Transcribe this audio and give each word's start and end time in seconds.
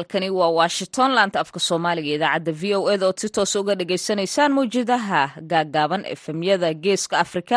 halkani 0.00 0.30
waa 0.30 0.48
washington. 0.60 1.10
Laanta 1.16 1.40
afka 1.40 1.60
soomaaliga 1.60 2.10
idaacadda 2.16 2.52
v 2.60 2.74
o 2.78 2.90
eda 2.94 3.06
ood 3.10 3.18
si 3.22 3.28
toos 3.36 3.54
uga 3.60 3.74
dhagaysanaysaan 3.80 4.52
mawjadaha 4.56 5.22
gaaggaaban 5.52 6.02
efemyada 6.14 6.68
geeska 6.84 7.18
afrika 7.24 7.56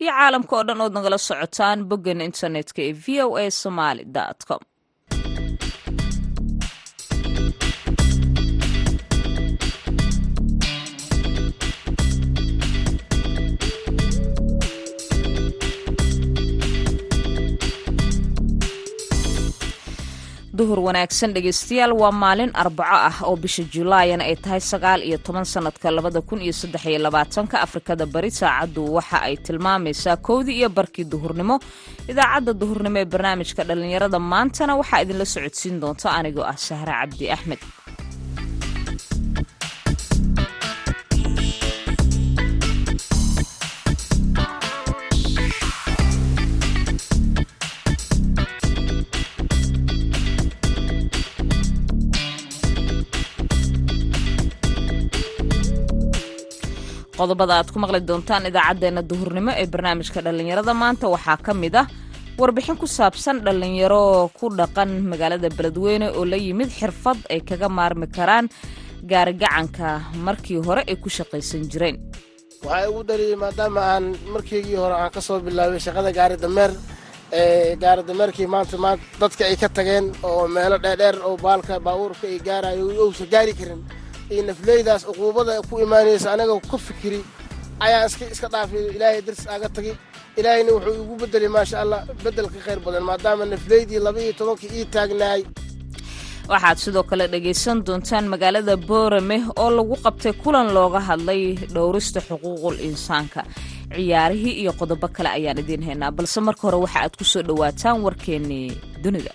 iyo 0.00 0.10
caalamka 0.12 0.54
oo 0.56 0.64
dhan 0.68 0.80
ood 0.84 0.94
nagala 0.96 1.18
socotaan 1.28 1.84
boggan 1.90 2.20
internetka 2.28 2.80
ee 2.88 2.92
v 3.04 3.06
o 3.26 3.36
a 3.36 3.50
somaly 3.50 4.04
com 4.48 4.60
duhur 20.62 20.78
wanaagsan 20.86 21.34
dhegeystayaal 21.36 21.92
waa 22.02 22.12
maalin 22.22 22.50
arbaco 22.62 22.96
ah 23.08 23.16
oo 23.28 23.36
bisha 23.44 23.62
julaayana 23.74 24.24
ay 24.30 24.36
tahay 24.44 24.60
sagaal 24.72 25.00
iyo 25.08 25.18
toban 25.26 25.44
sanadka 25.54 25.90
labada 25.96 26.20
kun 26.28 26.40
iyo 26.46 26.52
saddex 26.60 26.84
iyo 26.90 26.98
labaatanka 27.06 27.56
afrikada 27.66 28.04
bari 28.14 28.30
saacaddu 28.40 28.82
waxa 28.96 29.18
ay 29.28 29.34
tilmaamaysaa 29.46 30.16
kowdii 30.28 30.56
iyo 30.60 30.68
barkii 30.78 31.06
duhurnimo. 31.12 31.56
Idaacadda 32.10 32.52
duhurnimo 32.60 32.98
ee 33.02 33.08
barnaamijka 33.12 33.62
dhallinyarada 33.68 34.18
maantana 34.32 34.72
waxaa 34.80 35.02
idinla 35.04 35.26
socodsiin 35.34 35.76
doonta 35.82 36.06
anigoo 36.18 36.46
ah 36.52 36.56
sahre 36.66 36.92
cabdi 37.00 37.24
axmed 37.34 37.60
qodobada 57.22 57.52
aad 57.58 57.68
ku 57.72 57.78
maqli 57.82 58.00
doontaan 58.08 58.46
idaacaddeenna 58.50 59.02
duhurnimo 59.10 59.52
ee 59.62 59.66
barnaamijka 59.72 60.20
dhallinyarada 60.26 60.72
maanta. 60.82 61.04
Waxaa 61.14 61.38
ka 61.46 61.52
mid 61.62 61.74
ah 61.82 61.86
warbixin 62.40 62.76
ku 62.82 62.86
saabsan 62.98 63.36
dhallinyaro 63.46 64.02
ku 64.38 64.46
dhaqan 64.58 64.90
magaalada 65.10 65.48
beledweyne 65.58 66.06
oo 66.18 66.24
la 66.32 66.36
yimid 66.46 66.70
xirfad 66.78 67.18
ay 67.32 67.40
kaga 67.48 67.68
maarmi 67.78 68.06
karaan 68.16 68.46
gaarigacanka 69.10 69.88
markii 70.26 70.60
hore 70.66 70.82
ay 70.90 70.96
ku 71.02 71.08
shaqaysan 71.16 71.62
jireen. 71.72 71.96
Waxaa 72.64 72.88
igu 72.90 73.00
dhaliyey 73.08 73.36
maadaama 73.44 73.80
aan 73.92 74.04
markeygii 74.34 74.76
hore 74.82 74.94
aan 75.02 75.10
ka 75.14 75.20
soo 75.26 75.38
bilaabay 75.46 75.80
shaqada 75.86 76.10
gaari 76.18 76.36
dameer 76.44 76.72
gaari 77.82 78.02
dameerkii 78.08 78.46
maanta 78.54 78.76
maanta 78.84 79.04
dadka 79.20 79.42
ay 79.50 79.56
ka 79.62 79.68
tageen 79.76 80.06
oo 80.28 80.42
meelo 80.56 80.76
dheerdheer 80.84 81.16
oo 81.28 81.36
baalka 81.44 81.74
baabuurka 81.86 82.24
ay 82.32 82.38
gaarayo 82.48 82.86
ousa 83.04 83.24
gaari 83.34 83.52
karin 83.58 83.82
iyo 84.30 84.42
nafleydaas 84.48 85.02
uquubada 85.10 85.62
ku 85.68 85.74
imaanaysa 85.84 86.28
anaga 86.34 86.54
ka 86.70 86.78
fikiri 86.86 87.20
ayaan 87.84 88.06
iska 88.34 88.48
dhaafay 88.54 88.82
ilaahay 88.96 89.20
daris 89.26 89.44
aaga 89.52 89.68
tagi 89.76 89.92
ilaahayna 90.38 90.70
wuxuu 90.76 90.94
igu 91.04 91.14
bedelay 91.22 91.50
maasha 91.56 91.76
allah 91.82 92.00
bedel 92.24 92.46
ka 92.54 92.58
khayr 92.66 92.80
badan 92.86 93.04
maadaama 93.10 93.44
nafleydii 93.52 94.00
laba 94.06 94.20
iyo 94.24 94.32
tobankii 94.38 94.70
ii 94.78 94.84
taagnaay 94.94 95.40
waxaad 96.52 96.78
sidoo 96.84 97.04
kale 97.10 97.24
dhegaysan 97.32 97.78
doontaan 97.86 98.26
magaalada 98.32 98.74
boorame 98.88 99.36
oo 99.62 99.70
lagu 99.78 99.94
qabtay 100.04 100.32
kulan 100.42 100.68
looga 100.76 101.00
hadlay 101.08 101.42
dhowrista 101.74 102.20
xuquuqul 102.28 102.76
insaanka. 102.88 103.40
Ciyaarihii 103.96 104.54
iyo 104.62 104.72
qodobo 104.80 105.06
kale 105.16 105.28
ayaan 105.38 105.58
idiin 105.62 105.82
haynaa 105.88 106.10
balse 106.16 106.38
marka 106.46 106.62
hore 106.66 106.78
waxa 106.84 106.98
aad 107.04 107.14
ku 107.18 107.24
soo 107.32 107.42
dhowaataan 107.48 107.96
warkeennii 108.04 108.66
dunida 109.04 109.32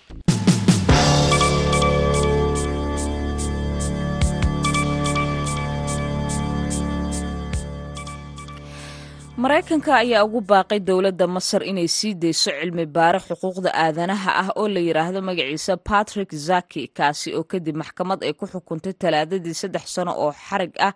maraykanka 9.42 9.92
ayaa 10.02 10.26
ugu 10.28 10.42
baaqay 10.52 10.80
dowladda 10.88 11.26
masar 11.36 11.62
inay 11.72 11.88
sii 11.98 12.14
dayso 12.22 12.50
cilmi 12.60 12.86
baare 12.96 13.20
xuquuqda 13.28 13.70
aadanaha 13.84 14.32
ah 14.42 14.50
oo 14.60 14.68
la 14.74 14.80
yidhaahdo 14.88 15.20
magaciisa 15.30 15.74
patrick 15.90 16.32
zaki 16.48 16.84
kaasi 16.98 17.30
oo 17.38 17.44
kadib 17.52 17.76
maxkamad 17.82 18.20
ay 18.28 18.34
ku 18.40 18.46
xukuntay 18.54 18.94
talaadadii 19.02 19.54
saddex 19.62 19.86
sano 19.96 20.12
oo 20.24 20.32
xarig 20.48 20.74
ah 20.88 20.94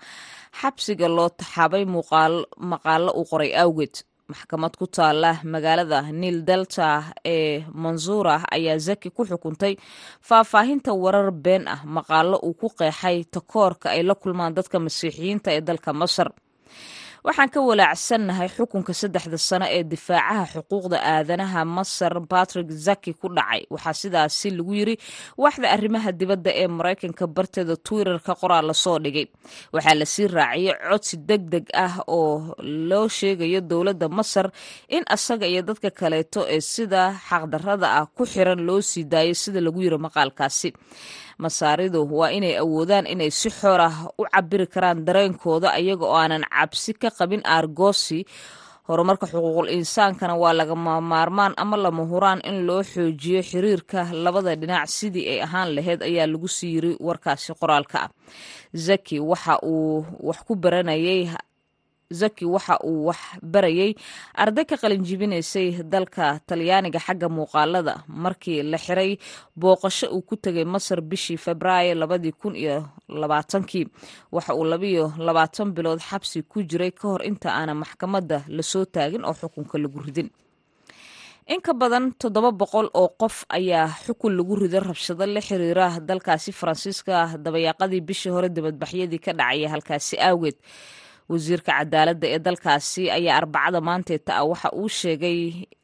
xabsiga 0.59 1.07
loo 1.17 1.29
taxaabay 1.39 1.83
maqaalo 2.71 3.11
uu 3.19 3.25
qoray 3.31 3.51
awgeed. 3.63 3.95
Maxkamad 4.31 4.73
ku 4.79 4.85
taala 4.95 5.31
magaalada 5.53 5.99
niil 6.21 6.37
delta 6.47 7.13
ee 7.33 7.61
mansuura 7.83 8.35
ayaa 8.55 8.77
zaki 8.87 9.09
ku 9.15 9.21
xukuntay 9.29 9.73
faahfaahinta 10.27 10.91
warar 11.03 11.29
been 11.45 11.67
ah 11.73 11.81
maqaalo 11.85 12.37
uu 12.47 12.53
ku 12.61 12.67
qeexay 12.79 13.17
takoorka 13.33 13.87
ay 13.93 14.01
la 14.09 14.15
kulmaan 14.21 14.53
dadka 14.57 14.77
masiixiyiinta 14.85 15.49
ee 15.57 15.61
dalka 15.61 15.91
masar 16.01 16.29
waxaan 17.27 17.49
ka 17.53 17.59
walaacsannahay 17.69 18.49
xukunka 18.57 18.93
saddexda 19.01 19.37
sano 19.49 19.65
ee 19.77 19.83
difaacaha 19.91 20.45
xuquuqda 20.53 20.97
aadanaha 21.13 21.61
masar 21.77 22.13
batrick 22.31 22.69
zaki 22.85 23.11
ku 23.21 23.27
dhacay. 23.37 23.61
Waxaa 23.73 23.93
sidaasi 24.01 24.47
lagu 24.57 24.73
yiri 24.79 24.95
waaxda 25.41 25.67
arrimaha 25.75 26.09
dibadda 26.19 26.51
ee 26.61 26.67
maraykanka 26.77 27.25
barteeda 27.35 27.75
twitterka 27.85 28.33
qoraal 28.41 28.65
la 28.69 28.73
soo 28.83 28.97
dhigay. 29.03 29.25
Waxaa 29.73 29.95
la 29.99 30.05
sii 30.13 30.27
raaciyey 30.37 30.75
codsi 30.89 31.15
deg 31.29 31.41
deg 31.53 31.65
ah 31.85 31.95
oo 32.17 32.55
loo 32.89 33.07
sheegayo 33.17 33.59
dowladda 33.69 34.07
masar 34.17 34.47
in 34.95 35.03
asaga 35.15 35.45
iyo 35.51 35.61
dadka 35.67 35.89
kaleeto 35.99 36.41
ee 36.55 36.61
sida 36.73 37.01
xaqdarrada 37.29 37.87
ah 38.01 38.05
ku 38.15 38.23
xiran 38.33 38.61
loo 38.67 38.81
sii 38.81 39.03
daayo 39.11 39.33
sida 39.43 39.59
lagu 39.65 39.79
yiri 39.85 39.97
maqaalkaasi 40.05 40.69
masaaridu 41.43 41.99
waa 42.19 42.31
inay 42.37 42.55
awoodaan 42.63 43.05
inay 43.13 43.31
si 43.39 43.49
xor 43.59 43.81
ah 43.89 43.95
u 44.21 44.23
cabiri 44.33 44.65
karaan 44.73 44.99
dareenkooda 45.07 45.67
ayaga 45.79 46.05
oo 46.09 46.17
aanan 46.21 46.43
cabsi 46.55 46.91
ka 47.01 47.09
qabin 47.17 47.41
aargoosi 47.53 48.19
horumarka 48.87 49.25
xuquuqul 49.31 49.69
insaankana 49.77 50.35
waa 50.41 50.53
lagama 50.59 50.93
maarmaan 51.11 51.53
ama 51.63 51.75
lama 51.83 52.03
huraan 52.11 52.39
in 52.49 52.57
loo 52.67 52.81
xoojiyo 52.93 53.41
xiriirka 53.49 53.99
labada 54.23 54.53
dhinac 54.61 54.87
sidii 54.97 55.25
ay 55.33 55.39
ahaan 55.45 55.69
lahayd 55.75 56.01
ayaa 56.09 56.27
lagu 56.31 56.47
sii 56.57 56.71
yiri 56.75 56.91
warkaasi 57.07 57.53
qoraalka. 57.61 57.97
Ah 58.05 58.09
zaki 58.85 59.17
waxa 59.29 59.53
uu 59.73 60.05
wax 60.27 60.39
ku 60.47 60.53
baranayay 60.63 61.21
zaki 62.19 62.45
waxa 62.45 62.75
uu 62.83 63.05
wax 63.07 63.19
barayay. 63.53 63.91
Arday 64.43 64.65
ka 64.69 64.75
qalinjibinaysay 64.81 65.67
dalka 65.93 66.25
talyaaniga 66.47 66.99
xagga 67.05 67.27
muuqaalada 67.37 67.93
markii 68.23 68.59
la 68.71 68.77
xiray 68.85 69.11
booqasho 69.61 70.07
uu 70.15 70.21
ku 70.27 70.35
tegay 70.43 70.65
masar 70.73 70.99
bishii 71.09 71.37
febraayo 71.45 71.93
labadii 72.01 72.31
kun 72.41 72.55
iyo 72.55 72.77
labaatankii. 73.21 73.85
Waxa 74.31 74.53
uu 74.55 74.63
labiyo 74.71 75.13
labaatan 75.17 75.71
bilood 75.75 75.99
xabsi 76.09 76.43
ku 76.51 76.63
jiray 76.69 76.91
ka 76.91 77.07
hor 77.07 77.21
inta 77.29 77.49
aanan 77.57 77.77
maxkamadda 77.83 78.37
la 78.55 78.63
soo 78.71 78.85
taagin 78.85 79.25
oo 79.25 79.33
xukunka 79.33 79.77
lagu 79.81 79.99
ridin. 80.05 80.29
In 81.51 81.59
ka 81.59 81.73
badan 81.73 82.13
toddoba 82.21 82.51
boqol 82.53 82.87
oo 82.93 83.09
qof 83.21 83.43
ayaa 83.49 83.87
xukun 84.05 84.33
lagu 84.37 84.55
riday 84.61 84.79
rabshado 84.79 85.25
la 85.25 85.41
xiriira 85.41 85.87
dalkaasi 85.99 86.51
faransiiska 86.59 87.35
dabayaaqadii 87.43 88.01
bishii 88.07 88.31
hore 88.35 88.47
dibadbaxyadii 88.55 89.19
ka 89.25 89.33
dhacaya 89.39 89.67
halkaasi 89.73 90.15
awgeed 90.29 90.55
wasiirka 91.31 91.71
cadaaladda 91.79 92.27
ee 92.33 92.39
dalkaasi 92.45 93.03
ayaa 93.17 93.37
arbacada 93.41 93.79
maanteeta 93.87 94.31
ah 94.39 94.45
waxa 94.51 94.69
uu 94.81 94.89
sheegay 94.99 95.39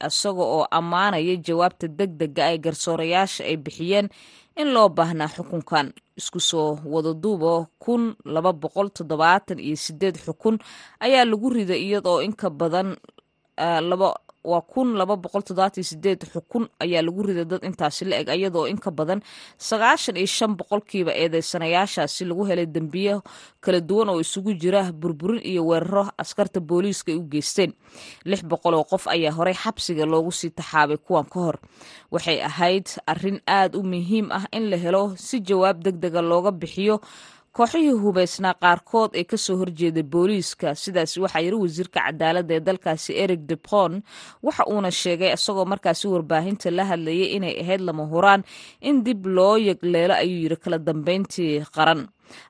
isaga 0.07 0.43
oo 0.55 0.63
ammaanaya 0.79 1.35
jawaabta 1.47 1.87
deg 1.99 2.11
dega 2.21 2.43
ee 2.53 2.57
garsoorayaasha 2.65 3.41
ay 3.49 3.57
bixiyeen 3.65 4.07
in 4.61 4.67
loo 4.75 4.87
baahnaa 4.97 5.29
xukunkan. 5.35 5.87
Isku 6.19 6.39
soo 6.49 6.69
wadaduubo 6.93 7.53
kun 7.83 8.03
laba 8.35 8.51
boqol 8.61 8.87
toddobaatan 8.95 9.59
iyo 9.67 9.77
sideed 9.85 10.15
xukun 10.25 10.55
ayaa 11.05 11.25
lagu 11.29 11.47
riday 11.55 11.81
iyadoo 11.87 12.19
inka 12.27 12.47
badan 12.59 12.89
laba 13.89 14.07
waa 14.51 14.61
kun 14.71 14.95
laba 14.99 15.15
boqol 15.23 15.43
toddobaatan 15.47 15.83
sideed 15.89 16.21
xukun 16.33 16.63
ayaa 16.83 17.01
lagu 17.07 17.21
riday 17.27 17.45
dad 17.51 17.63
intaasi 17.67 18.03
la 18.09 18.15
eg 18.21 18.29
iyadoo 18.31 18.65
in 18.71 18.79
ka 18.85 18.91
badan 18.91 19.19
sagaashan 19.69 20.15
iyo 20.21 20.27
shan 20.37 20.51
boqolkiiba 20.59 21.11
eedeysanayaashaasi 21.21 22.25
lagu 22.29 22.43
helay 22.49 22.65
dembiyo 22.75 23.15
kala 23.63 23.79
duwan 23.89 24.09
oo 24.09 24.19
isugu 24.23 24.53
jira 24.61 24.81
burburin 25.01 25.41
iyo 25.51 25.61
weeraro 25.67 26.03
askarta 26.17 26.59
booliiska 26.59 27.11
ay 27.11 27.17
u 27.19 27.23
geysteen. 27.33 27.71
Lix 28.29 28.41
boqol 28.51 28.73
oo 28.79 28.83
qof 28.91 29.07
ayaa 29.07 29.33
horey 29.37 29.53
xabsiga 29.63 30.05
loogu 30.05 30.31
sii 30.31 30.49
taxaabay 30.55 30.97
kuwan 30.97 31.25
ka 31.31 31.39
hor. 31.39 31.57
Waxay 32.11 32.39
ahayd 32.49 32.87
arrin 33.11 33.39
aad 33.47 33.75
u 33.75 33.83
muhiim 33.83 34.31
ah 34.31 34.45
in 34.51 34.69
la 34.71 34.77
helo 34.77 35.03
si 35.17 35.39
jawaab 35.43 35.83
deg 35.83 35.95
dega 35.99 36.21
looga 36.21 36.51
bixiyo 36.51 37.01
kooxihii 37.57 37.93
hubaysnaa 38.03 38.53
qaarkood 38.63 39.11
ee 39.19 39.23
ka 39.31 39.37
soo 39.45 39.55
horjeeday 39.61 40.03
booliiska. 40.13 40.75
Sidaas 40.83 41.13
waxaa 41.23 41.41
yiri 41.45 41.57
wasiirka 41.63 41.99
cadaaladda 42.05 42.53
ee 42.57 42.63
dalkaasi 42.67 43.11
eric 43.23 43.41
depon 43.49 43.93
waxa 44.45 44.63
uuna 44.71 44.91
sheegay 45.01 45.31
isagoo 45.37 45.65
markaasi 45.71 46.05
warbaahinta 46.13 46.69
la 46.77 46.83
hadlayay 46.91 47.29
inay 47.37 47.55
ahayd 47.63 47.81
lama 47.87 48.03
huraan. 48.11 48.41
In 48.89 49.03
dib 49.05 49.25
loo 49.25 49.55
yegleelo 49.67 50.13
ayuu 50.13 50.41
yiri 50.43 50.57
kala 50.63 50.77
dambeyntii 50.87 51.63
qaran 51.75 52.01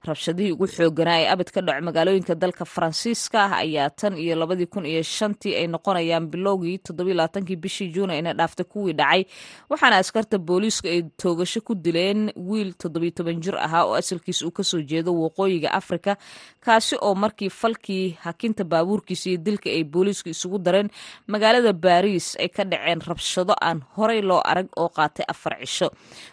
rabshadihii 0.08 0.52
ugu 0.56 0.68
xooganaa 0.68 1.20
ee 1.24 1.28
abid 1.34 1.50
ka 1.56 1.62
dhaco 1.62 1.82
magaalooyinka 1.88 2.36
dalka 2.36 2.66
faransiiska 2.66 3.42
ayaa 3.64 3.90
tan 3.90 4.18
iyo 4.18 4.36
labadii 4.36 4.66
kun 4.74 4.86
iyo 4.86 5.04
shantii 5.04 5.56
ay 5.60 5.68
noqonayaan 5.68 6.28
bilowgii 6.34 6.78
toddobiylabaatankii 6.86 7.56
bishii 7.64 7.90
juuna 7.96 8.18
ina 8.18 8.34
dhaaftay 8.34 8.66
kuwii 8.66 8.94
dhacay 8.94 9.24
waxaana 9.70 9.98
askarta 10.04 10.38
booliisku 10.38 10.88
ay 10.88 11.02
toogasho 11.22 11.62
ku 11.62 11.76
dileen 11.76 12.32
wiil 12.50 12.74
toddobiyo 12.82 13.12
toban 13.12 13.42
jir 13.44 13.56
ahaa 13.58 13.84
oo 13.86 13.96
asalkiis 14.02 14.42
uu 14.42 14.52
ka 14.52 14.64
soo 14.64 14.82
jeedo 14.82 15.12
waqooyiga 15.24 15.72
afrika 15.80 16.18
kaasi 16.66 16.96
oo 17.02 17.16
markii 17.16 17.50
falkii 17.50 18.18
hakinta 18.26 18.64
baabuurkiisa 18.64 19.30
iyo 19.30 19.38
dilka 19.38 19.70
ay 19.70 19.84
booliisku 19.84 20.30
isugu 20.30 20.58
dareen 20.60 20.90
magaalada 21.28 21.74
baariis 21.74 22.28
ay 22.40 22.48
ka 22.50 22.64
dhaceen 22.64 23.02
rabshado 23.08 23.54
aan 23.62 23.82
horey 23.96 24.22
loo 24.22 24.42
arag 24.52 24.68
oo 24.78 24.90
qaatay 24.90 25.26
afar 25.34 25.54
cisho. 25.62 25.88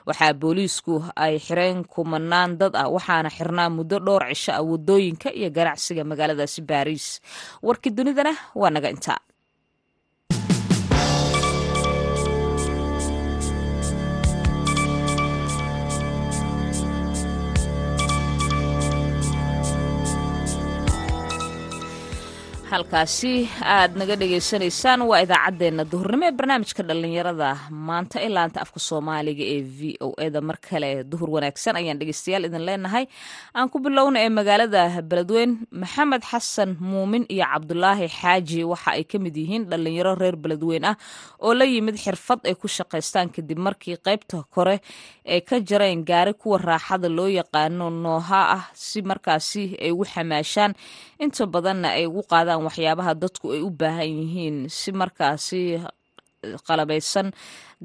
Waxaa 0.06 0.32
booliisku 0.35 1.05
ay 1.17 1.38
xireen 1.38 1.85
kumanaan 1.85 2.58
dad 2.61 2.75
ah 2.76 2.88
waxaana 2.94 3.31
xirnaa 3.37 3.69
muddo 3.77 3.97
dhowr 4.07 4.23
cisho 4.31 4.53
ah 4.59 4.63
waddooyinka 4.71 5.29
iyo 5.39 5.49
ganacsiga 5.57 6.03
magaaladaasi 6.11 6.61
baariis 6.71 7.07
warkii 7.67 7.93
dunidana 7.99 8.33
waa 8.61 8.71
naga 8.77 8.91
intaa 8.95 9.19
halkaasi 22.75 23.32
aad 23.75 23.93
naga 24.00 24.15
dhagaysanaysaan 24.21 25.00
waa 25.11 25.21
idaacaddeenna 25.25 25.85
duhurnimo 25.93 26.25
ee 26.29 26.32
barnaamijka 26.38 26.82
dhallinyarada. 26.88 27.50
Maanta 27.88 28.17
ee 28.25 28.29
laanta 28.37 28.59
afka 28.65 28.81
soomaaliga 28.88 29.44
ee 29.55 29.62
v 29.79 29.81
o 30.06 30.09
eda 30.26 30.41
mar 30.49 30.56
kale 30.69 30.91
duhur 31.11 31.29
wanaagsan 31.35 31.76
ayaan 31.81 31.99
dhegeystayaal 32.00 32.44
idin 32.49 32.65
leenahay. 32.69 33.05
Aan 33.56 33.69
ku 33.73 33.79
bilowna 33.85 34.19
ee 34.26 34.31
magaalada 34.38 34.82
beledweyn 35.11 35.53
maxamed 35.82 36.23
xasan 36.31 36.71
muumin 36.91 37.25
iyo 37.35 37.47
cabdulaahi 37.53 38.09
xaaji 38.21 38.59
waxa 38.73 38.91
ay 38.99 39.05
ka 39.11 39.17
mid 39.25 39.37
yihiin 39.43 39.65
dhallinyaro 39.70 40.12
reer 40.23 40.37
beledweyn 40.44 40.85
ah 40.91 40.97
oo 41.47 41.55
la 41.55 41.65
yimid 41.75 41.94
xirfad 42.05 42.41
ay 42.50 42.55
ku 42.62 42.67
shaqaystaan 42.79 43.31
kadib 43.37 43.59
markii 43.67 43.97
qaybta 44.06 44.43
kore 44.55 44.77
ay 45.35 45.41
ka 45.49 45.56
jareen 45.69 46.03
gaari 46.11 46.35
kuwa 46.35 46.59
raaxada 46.59 47.09
loo 47.19 47.31
yaqaano 47.38 47.87
nooha 48.05 48.41
ah 48.56 48.65
si 48.75 48.99
markaasi 49.11 49.62
ay 49.85 49.91
ugu 49.94 50.05
xamaashaan. 50.15 50.75
Inta 51.25 51.47
badanna 51.55 51.88
ay 51.99 52.05
ugu 52.11 52.23
qaadaan 52.32 52.64
waxyaabaha 52.67 53.13
dadku 53.23 53.47
ay 53.57 53.61
u 53.63 53.71
baahan 53.81 54.11
yihiin 54.21 54.57
si 54.79 54.91
markaasi 55.01 55.63
qalabaysan 56.69 57.33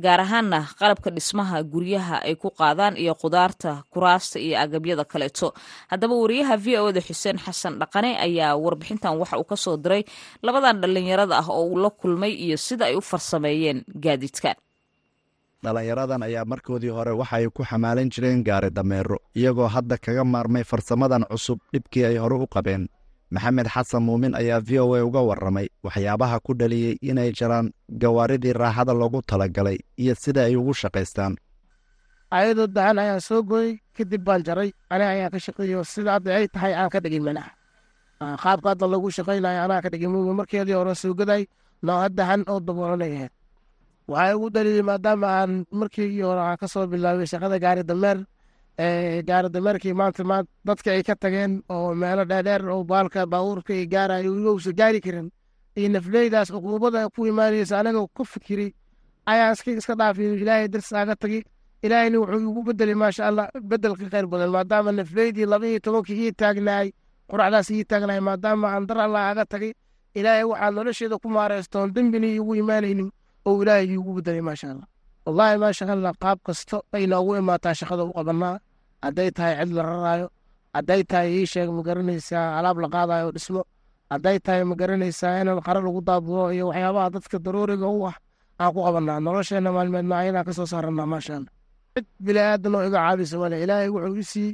gaar 0.03 0.19
ahaana 0.25 0.59
qalabka 0.79 1.09
dhismaha 1.15 1.63
guryaha 1.73 2.17
ay 2.27 2.35
ku 2.35 2.49
qaadaan 2.59 2.95
iyo 3.03 3.13
khudaarta 3.21 3.83
kuraasta 3.93 4.35
iyo 4.39 4.55
agabyada 4.63 5.03
kaleeto. 5.11 5.47
Haddaba 5.91 6.15
wariyaha 6.23 6.55
v 6.59 6.67
o 6.83 6.91
da 6.91 6.99
xuseen 7.01 7.37
xasan 7.45 7.79
dhaqane 7.79 8.19
ayaa 8.19 8.59
warbixintan 8.59 9.15
waxa 9.21 9.39
uu 9.39 9.47
ka 9.47 9.55
soo 9.55 9.77
diray 9.83 10.03
labadan 10.43 10.81
dhallinyarada 10.81 11.39
ah 11.39 11.47
oo 11.49 11.71
uu 11.71 11.79
la 11.83 11.89
kulmay 11.89 12.31
iyo 12.35 12.57
sida 12.57 12.85
ay 12.91 12.95
u 12.99 13.01
farsameeyeen 13.01 13.79
gaadiidkan 14.03 14.55
dhallinyaradan 15.63 16.23
ayaa 16.27 16.45
markoodii 16.51 16.91
hore 16.97 17.11
waxa 17.15 17.35
ay 17.39 17.47
ku 17.51 17.63
xamaalan 17.63 18.11
jireen 18.11 18.43
gaari 18.43 18.69
dameero 18.71 19.17
iyagoo 19.35 19.67
hadda 19.75 19.97
kaga 19.97 20.23
maarmay 20.23 20.63
farsamadan 20.63 21.23
cusub 21.31 21.59
dhibkii 21.73 22.05
ay 22.11 22.17
hore 22.23 22.35
u 22.43 22.47
qabeen 22.47 22.87
maxamed 23.33 23.67
xasan 23.73 24.01
muumin 24.07 24.33
ayaa 24.41 24.59
v 24.67 24.79
o 24.83 24.93
a 24.97 25.01
uga 25.07 25.21
warramay 25.29 25.67
waxyaabaha 25.85 26.37
ku 26.45 26.51
dhaliyey 26.59 26.97
inay 27.09 27.29
jaraan 27.39 27.67
gawaaridii 28.01 28.53
raaxada 28.61 28.93
loogu 28.93 29.19
talagalay 29.29 29.77
iyo 30.01 30.13
sida 30.15 30.41
ay 30.49 30.55
ugu 30.55 30.73
shaqaystaan. 30.73 31.33
Ayadoo 32.31 32.67
dahan 32.75 32.97
ayaan 33.01 33.21
soo 33.21 33.41
gooyey 33.49 33.81
kadib 33.97 34.21
baan 34.25 34.41
jaray. 34.47 34.69
Ani 34.89 35.03
ayaan 35.13 35.31
ka 35.33 35.39
shaqeeyo 35.45 35.83
sida 35.93 36.11
hadda 36.17 36.29
ay 36.37 36.47
tahay 36.53 36.73
aan 36.73 36.89
ka 36.93 36.99
dhigin 37.03 37.23
manaha. 37.27 37.51
Qaabka 38.43 38.67
hadda 38.73 38.85
lagu 38.93 39.07
shaqaynayo 39.17 39.59
anaa 39.65 39.81
ka 39.83 39.89
dhigin 39.93 40.09
muga 40.13 40.33
markeedii 40.39 40.77
hore 40.77 40.93
soogaday 40.95 41.43
nooha 41.85 42.09
dahan 42.17 42.41
oo 42.49 42.59
daboolanay 42.59 43.11
ahayd. 43.17 43.33
Waxaa 44.09 44.35
ugu 44.37 44.47
dhaliyey 44.55 44.81
maadaama 44.89 45.27
aan 45.41 45.51
markeygii 45.79 46.21
hore 46.25 46.41
aan 46.41 46.57
ka 46.61 46.67
soo 46.67 46.85
bilaabay 46.91 47.25
shaqada 47.29 47.57
gaari 47.63 47.83
dameer 47.89 48.17
gaari 49.27 49.49
dameerkii 49.55 49.93
maanta 49.93 50.23
ma 50.23 50.37
dadka 50.65 50.91
ay 50.91 51.03
ka 51.03 51.15
tageen 51.15 51.63
oo 51.69 51.93
meelo 51.95 52.23
dheerdheer 52.25 52.63
oo 52.69 52.83
baalka 52.83 53.25
baabuurka 53.27 53.73
ay 53.73 53.85
gaarayo 53.93 54.31
igousa 54.39 54.71
gaari 54.79 54.99
karin 55.01 55.27
iyo 55.75 55.89
nafleydaas 55.89 56.49
cuquubada 56.51 57.09
ku 57.09 57.27
imaanaysa 57.27 57.79
anaga 57.79 57.99
ku 58.15 58.23
fikiri 58.25 58.67
ayaan 59.25 59.53
iska 59.53 59.71
iska 59.71 59.95
dhaafay 59.95 60.25
ilaahay 60.41 60.67
darsi 60.67 60.95
aga 60.95 61.15
tagi. 61.15 61.43
Ilaahayna 61.83 62.17
wuxuu 62.19 62.49
igu 62.51 62.61
bedelay 62.67 62.95
maasha 62.95 63.27
allah 63.27 63.47
bedelka 63.69 64.05
khayr 64.11 64.27
badan 64.27 64.49
maadaama 64.51 64.91
nafleydii 64.91 65.45
laba 65.45 65.65
iyo 65.67 65.79
ii 66.09 66.31
taagnaay 66.31 66.87
quracdaas 67.29 67.69
ii 67.71 67.83
taagnaay 67.85 68.19
maadaama 68.19 68.67
aan 68.75 68.85
dar 68.87 68.97
allah 68.99 69.23
aga 69.31 69.45
tagay 69.45 69.71
ilaahay 70.15 70.43
waxaa 70.43 70.71
nolosheeda 70.75 71.15
ku 71.23 71.27
maareystoon 71.29 71.93
dembina 71.95 72.27
iigu 72.27 72.55
imaanaynin 72.55 73.09
oo 73.47 73.61
ilaahay 73.63 73.85
iigu 73.87 74.11
bedelay 74.17 74.41
maasha 74.41 74.67
allah 74.71 74.87
wallaahi 75.25 75.57
maasha 75.63 75.85
allah 75.95 76.11
qaab 76.23 76.39
kasto 76.47 76.77
ay 76.91 77.07
noogu 77.07 77.35
imaataa 77.39 77.73
shaqada 77.79 78.03
u 78.03 78.11
qabanaa 78.17 78.59
hadday 79.05 79.29
tahay 79.37 79.53
cid 79.59 79.71
la 79.77 79.81
raraayo 79.89 80.27
hadday 80.75 81.01
tahay 81.11 81.29
ii 81.39 81.45
sheeg 81.53 81.69
ma 81.77 81.81
garanaysaa 81.87 82.45
alaab 82.59 82.77
la 82.83 82.87
qaadayo 82.95 83.29
dhismo. 83.35 83.61
Hadday 84.13 84.37
tahay 84.45 84.63
ma 84.69 84.75
garanaysaa 84.81 85.33
inaan 85.41 85.61
qara 85.67 85.79
lagu 85.85 86.01
daabulo 86.07 86.43
iyo 86.55 86.65
waxyaabaha 86.69 87.07
dadka 87.15 87.37
daruuriga 87.45 87.87
u 87.97 87.99
ah 88.09 88.15
aan 88.61 88.71
ku 88.75 88.79
qabanaa 88.85 89.19
nolosheena 89.25 89.69
maalmeedna 89.75 90.15
ayadaan 90.21 90.45
ka 90.47 90.53
soo 90.57 90.67
saaranaa 90.71 91.07
maasha 91.13 91.33
allah 91.37 91.51
cid 91.95 92.05
bini 92.25 92.39
aadan 92.49 92.75
oo 92.77 92.83
iga 92.89 92.99
caabisa 93.05 93.35
male 93.41 93.55
ilaahay 93.63 93.89
wuxuu 93.95 94.17
i 94.23 94.25
sii 94.33 94.49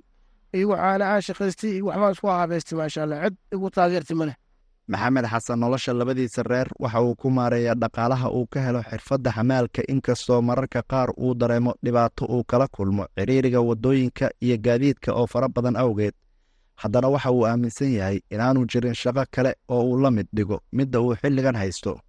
iyo 0.58 0.66
waxaana 0.72 1.06
aan 1.12 1.22
shaqaystay 1.28 1.72
iyo 1.78 1.84
waxbaan 1.90 2.12
isku 2.16 2.28
habeystay 2.40 2.76
maasha 2.80 3.00
allah 3.06 3.18
cid 3.26 3.36
igu 3.56 3.68
taageertay 3.76 4.18
male 4.22 4.34
maxamed 4.92 5.26
xasan 5.32 5.60
nolosha 5.60 5.94
labadiisa 5.94 6.44
reer 6.44 6.68
waxa 6.80 7.02
uu 7.02 7.16
ku 7.16 7.30
maareeyaa 7.38 7.76
dhaqaalaha 7.84 8.28
uu 8.38 8.46
ka 8.54 8.60
helo 8.66 8.82
xirfadda 8.90 9.30
xamaalka 9.38 9.82
inkastoo 9.94 10.42
mararka 10.42 10.82
qaar 10.92 11.10
uu 11.18 11.34
dareemo 11.42 11.72
dhibaato 11.84 12.26
uu 12.26 12.44
kala 12.44 12.68
kulmo 12.68 13.04
ciriiriga 13.18 13.62
waddooyinka 13.62 14.30
iyo 14.46 14.58
gaadiidka 14.66 15.10
oo 15.20 15.28
fara 15.28 15.48
badan 15.56 15.76
awgeed. 15.84 16.14
Haddana 16.82 17.08
waxa 17.10 17.32
uu 17.32 17.46
aaminsan 17.48 17.92
yahay 17.98 18.20
inaanu 18.34 18.66
jirin 18.72 18.94
shaqo 19.02 19.24
kale 19.32 19.52
oo 19.70 19.84
uu 19.90 19.98
la 20.04 20.12
mid 20.12 20.28
dhigo 20.36 20.58
midda 20.78 21.02
uu 21.02 21.16
xilligan 21.22 21.56
haysto. 21.56 22.00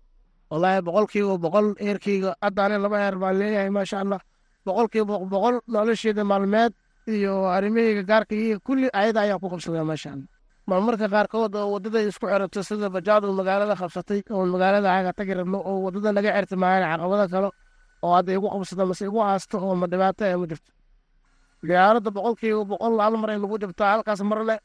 Wallaahi 0.50 0.82
boqolkiiba 0.86 1.38
boqol 1.44 1.66
eerkeyga 1.80 2.30
hadda 2.42 2.64
ani 2.64 2.76
laba 2.84 2.98
heer 3.02 3.16
baan 3.22 3.38
leeyahay 3.40 3.70
maasha 3.70 4.00
allah. 4.00 4.20
Boqolkiiba 4.66 5.14
boqol 5.32 5.56
nolosheeda 5.68 6.24
maalmeed 6.24 6.72
iyo 7.08 7.32
arrimaheyga 7.56 8.02
gaarka 8.10 8.34
iyo 8.34 8.58
kulli 8.66 8.88
ayada 8.92 9.20
ayaan 9.24 9.40
ku 9.40 9.48
qabsadaa 9.52 9.84
maasha 9.90 10.10
allah 10.14 10.28
marmarka 10.70 11.06
qaarkood 11.14 11.54
oo 11.54 11.68
waddada 11.74 12.00
isku 12.08 12.26
xirato 12.26 12.60
sida 12.68 12.88
bajaadu 12.96 13.26
magaalada 13.38 13.74
qabsatay 13.80 14.20
oo 14.34 14.44
magaalada 14.54 14.88
aga 14.98 15.12
tagi 15.18 15.34
rabno 15.38 15.58
oo 15.70 15.78
waddada 15.86 16.10
naga 16.16 16.30
xirta 16.36 16.56
maayan 16.62 16.90
caqabada 16.98 17.26
kale 17.32 17.48
oo 18.04 18.12
hadda 18.16 18.30
igu 18.36 18.48
qabsata 18.54 18.82
mase 18.90 19.04
igu 19.06 19.18
aasto 19.22 19.56
oo 19.62 19.74
ma 19.80 19.86
dhibaato 19.86 20.22
ee 20.26 20.36
ma 20.40 20.46
jirto. 20.50 20.70
Diyaaradda 21.66 22.10
boqolkiiba 22.16 22.62
boqol 22.70 22.98
hal 23.04 23.14
mar 23.22 23.30
ay 23.30 23.38
nagu 23.38 23.56
dhibtaa 23.62 23.90
halkaas 23.94 24.20
marle 24.30 24.56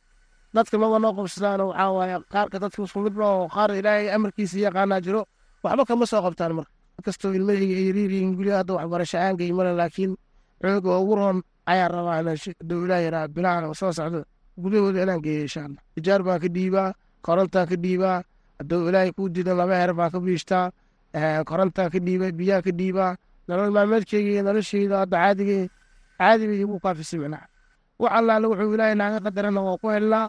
dadka 0.56 0.76
maba 0.82 0.98
noo 1.04 1.14
qabsadaan 1.18 1.62
waxaa 1.70 2.20
qaarka 2.34 2.58
dadka 2.64 2.80
isku 2.86 3.00
mid 3.06 3.16
oo 3.22 3.48
qaar 3.56 3.70
ilaahay 3.80 4.10
amarkiisa 4.16 4.58
yaqaanaa 4.66 5.02
jiro 5.06 5.22
waxba 5.64 5.84
kama 5.90 6.06
soo 6.12 6.22
qabtaan 6.26 6.52
marka. 6.58 6.72
Inkastoo 6.98 7.32
ilmahayga 7.38 7.76
ay 7.82 7.90
riiriyin 7.98 8.34
guli 8.38 8.50
hadda 8.58 8.74
waxbarasho 8.78 9.18
aan 9.22 9.36
geymale 9.40 9.72
laakiin 9.80 10.12
xooga 10.62 10.92
ugu 11.02 11.14
roon 11.20 11.38
ayaa 11.72 11.88
rabaa 11.94 12.20
inaan 12.22 12.38
dow 12.70 12.80
ilaah 12.86 13.02
yaraa 13.06 13.28
bilahan 13.36 13.74
soo 13.82 13.92
socdo 13.94 14.22
gudahooda 14.58 15.00
inaan 15.04 15.22
geeyo 15.26 15.42
insha 15.48 15.62
allah 15.68 15.82
ijaar 16.00 16.22
baan 16.28 16.40
ka 16.44 16.48
dhiibaa 16.56 16.90
korontaan 17.26 17.66
ka 17.72 17.76
dhiibaa 17.84 18.18
hadduu 18.60 18.90
ilaahay 18.90 19.12
kuu 19.16 19.30
diidan 19.34 19.58
laba 19.58 19.76
heer 19.80 19.94
baan 19.94 20.12
ka 20.14 20.20
biishtaa 20.26 20.66
korontaan 21.50 21.90
ka 21.94 22.00
dhiibaa 22.06 22.32
biyaan 22.40 22.62
ka 22.66 22.72
dhiibaa 22.80 23.12
nolol 23.48 23.72
maalmeedkeyga 23.76 24.30
iyo 24.34 24.42
nolosheyda 24.48 24.96
hadda 25.04 25.18
caadige 25.18 25.58
caadiga 26.20 26.54
igu 26.64 26.76
kaafisay 26.84 27.20
micnaha 27.20 27.46
wax 28.02 28.12
allaale 28.20 28.46
wuxuu 28.52 28.74
ilaahay 28.76 28.96
naaga 29.02 29.20
qadarana 29.26 29.60
waa 29.68 29.78
ku 29.82 29.88
helnaa 29.96 30.26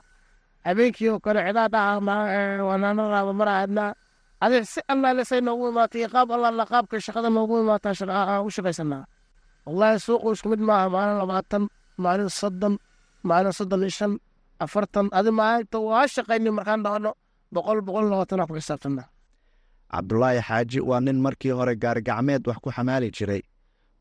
habeenkii 0.67 1.09
oo 1.13 1.19
kale 1.25 1.41
cidaa 1.47 1.69
dhaca 1.75 2.65
wanaana 2.69 3.03
raaba 3.15 3.33
mar 3.41 3.49
aadnaa 3.49 3.91
adi 4.45 4.57
si 4.73 4.81
allaale 4.93 5.23
say 5.31 5.41
noogu 5.41 5.65
imaatay 5.73 6.07
qaab 6.15 6.29
allaala 6.37 6.65
qaabka 6.73 6.97
shaqada 7.07 7.29
noogu 7.37 7.55
imaataa 7.63 8.41
u 8.47 8.51
shaqaysanaa 8.57 9.05
wallaahi 9.67 9.99
suuqu 10.07 10.29
isku 10.35 10.49
mid 10.53 10.61
maaha 10.69 10.87
maalin 10.95 11.17
labaatan 11.23 11.63
maalin 12.05 12.31
soddon 12.41 12.75
maalin 13.29 13.53
soddon 13.59 13.81
iyo 13.87 13.91
shan 13.99 14.13
afartan 14.65 15.07
adi 15.19 15.31
maalinta 15.39 15.79
waa 15.89 16.07
shaqayni 16.15 16.51
markaan 16.59 16.83
dhahno 16.85 17.11
boqol 17.55 17.81
boqol 17.87 18.05
labaatanaa 18.13 18.47
ku 18.51 18.55
xisaabtanaa 18.59 19.07
cabdulaahi 19.93 20.41
xaaji 20.49 20.79
waa 20.91 21.01
nin 21.07 21.19
markii 21.27 21.53
hore 21.59 21.75
gaarigacmeed 21.83 22.43
wax 22.49 22.59
ku 22.65 22.71
xamaali 22.77 23.09
jiray. 23.17 23.43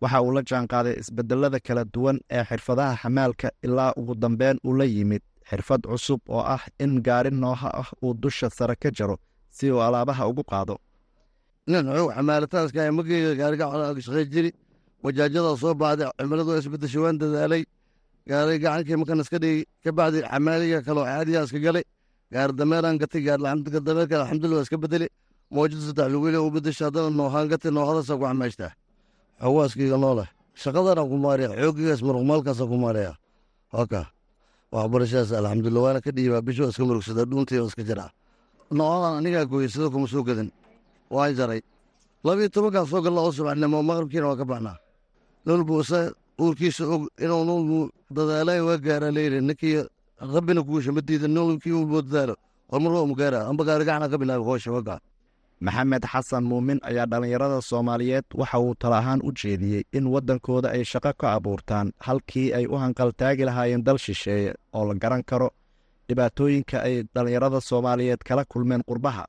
Waxa 0.02 0.22
uu 0.26 0.32
la 0.36 0.42
jaanqaaday 0.50 0.96
isbedelada 1.02 1.60
kala 1.68 1.84
duwan 1.94 2.18
ee 2.38 2.44
xirfadaha 2.50 2.94
xamaalka 3.02 3.48
ilaa 3.66 3.92
ugu 4.00 4.14
dambeyn 4.24 4.58
uu 4.68 4.74
la 4.80 4.86
yimid. 4.86 5.22
Xirfad 5.50 5.82
cusub 5.92 6.22
oo 6.36 6.44
ah 6.56 6.64
in 6.84 6.94
gaari 7.06 7.32
nooha 7.32 7.70
ah 7.82 7.90
uu 8.04 8.14
dusha 8.22 8.50
sare 8.58 8.76
ka 8.84 8.90
jaro 8.98 9.16
si 9.56 9.72
uu 9.72 9.82
alaabaha 9.88 10.24
ugu 10.32 10.44
qaado. 10.52 10.76
Nin 11.68 11.86
xoog 11.96 12.12
xamaalitaanska 12.18 12.92
mageyga 12.98 13.32
gaarigaca 13.42 14.02
shaqey 14.06 14.26
jiri 14.34 14.50
wajaajada 15.04 15.52
soo 15.62 15.74
baxday 15.82 16.10
cimiladu 16.18 16.52
isbedesha 16.60 17.00
waan 17.04 17.18
dadaalay 17.22 17.64
gaari 18.30 18.60
gacankii 18.64 18.98
markan 19.02 19.20
iska 19.24 19.38
dhigi 19.44 19.66
kabacdi 19.84 20.20
xamaaliga 20.32 20.80
kaloo 20.88 21.06
caadiya 21.10 21.44
iska 21.46 21.60
galay. 21.66 21.84
Gaari 22.34 22.54
dameeraan 22.60 22.98
gatay 23.02 23.22
gaari 23.28 23.42
dameerka 23.88 24.16
alxamdulillah 24.22 24.64
iska 24.66 24.78
bedeli 24.84 25.08
moojada 25.56 25.82
saddex 25.88 26.08
lugile 26.14 26.38
u 26.48 26.50
bedesha 26.56 26.84
haddana 26.88 27.10
noohaan 27.20 27.48
gatay 27.52 27.72
noohadaasa 27.78 28.14
ku 28.20 28.24
xamaashtaa 28.30 28.72
xawaaskiiga 29.42 29.98
nooleh 30.04 30.28
shaqadana 30.64 31.04
ku 31.10 31.16
maaraya 31.26 31.50
xoogigaas 31.60 32.02
muruqmaalkaasa 32.08 32.64
ku 32.72 32.76
maaraya 32.84 33.14
haka 33.76 34.02
waxbarashadaas 34.74 35.32
alxamdulillah 35.40 35.84
waana 35.86 36.00
ka 36.06 36.12
dhiibaa 36.18 36.42
bishoo 36.48 36.70
iska 36.72 36.84
murugsadaa 36.90 37.26
dhuuntii 37.32 37.60
oo 37.62 37.68
iska 37.72 37.84
jaraa 37.90 38.10
noocadan 38.78 39.14
anigaa 39.20 39.46
gooyey 39.52 39.70
sida 39.74 39.88
kuma 39.94 40.08
soo 40.08 40.24
gadan 40.24 40.50
waan 41.14 41.36
jaray. 41.40 41.62
Labiyo 42.24 42.50
tobankaa 42.56 42.86
soo 42.86 43.02
oo 43.04 43.32
subaxnimo 43.38 43.78
maqribkiina 43.90 44.28
waa 44.30 44.38
ka 44.40 44.46
baxnaa. 44.52 44.78
Nolbuusa 45.46 46.00
uurkiisa 46.40 46.84
og 46.94 47.04
inuu 47.24 47.44
nolbu 47.50 47.78
dadaalay 48.18 48.60
waa 48.68 48.78
gaaraa 48.86 49.12
leeyiri 49.18 49.40
ninkii 49.48 49.78
rabbina 50.34 50.62
kuusha 50.68 50.92
ma 50.96 51.02
diida 51.08 51.28
nolkii 51.28 51.72
ulboo 51.80 52.02
dadaalo 52.02 52.36
hormar 52.72 52.92
waa 52.96 53.04
umugaara 53.08 53.40
amba 53.50 53.64
gaari 53.68 53.86
ka 53.86 54.18
bilaabay 54.22 54.46
hoosha 54.50 54.72
wagaa 54.78 55.00
maxamed 55.66 56.04
xasan 56.12 56.44
muumin 56.52 56.80
ayaa 56.90 57.06
dhallinyarada 57.12 57.62
soomaaliyeed 57.70 58.26
waxa 58.42 58.58
uu 58.60 58.74
tala 58.82 58.98
ahaan 59.02 59.22
u 59.28 59.32
jeediyey 59.40 59.84
in 59.98 60.06
waddankooda 60.14 60.68
ay 60.76 60.84
shaqo 60.92 61.12
ka 61.22 61.28
abuurtaan 61.38 61.88
halkii 62.08 62.48
ay 62.58 62.66
u 62.66 62.76
hanqaltaagi 62.84 63.44
lahaayeen 63.50 63.84
dal 63.88 63.98
shisheeye 64.06 64.52
oo 64.74 64.86
la 64.90 64.94
garan 65.04 65.24
karo. 65.30 65.50
Dhibaatooyinka 66.10 66.78
ay 66.88 66.96
dhallinyarada 67.16 67.60
soomaaliyeed 67.62 68.22
kala 68.28 68.44
kulmeen 68.52 68.82
qurbaha. 68.90 69.24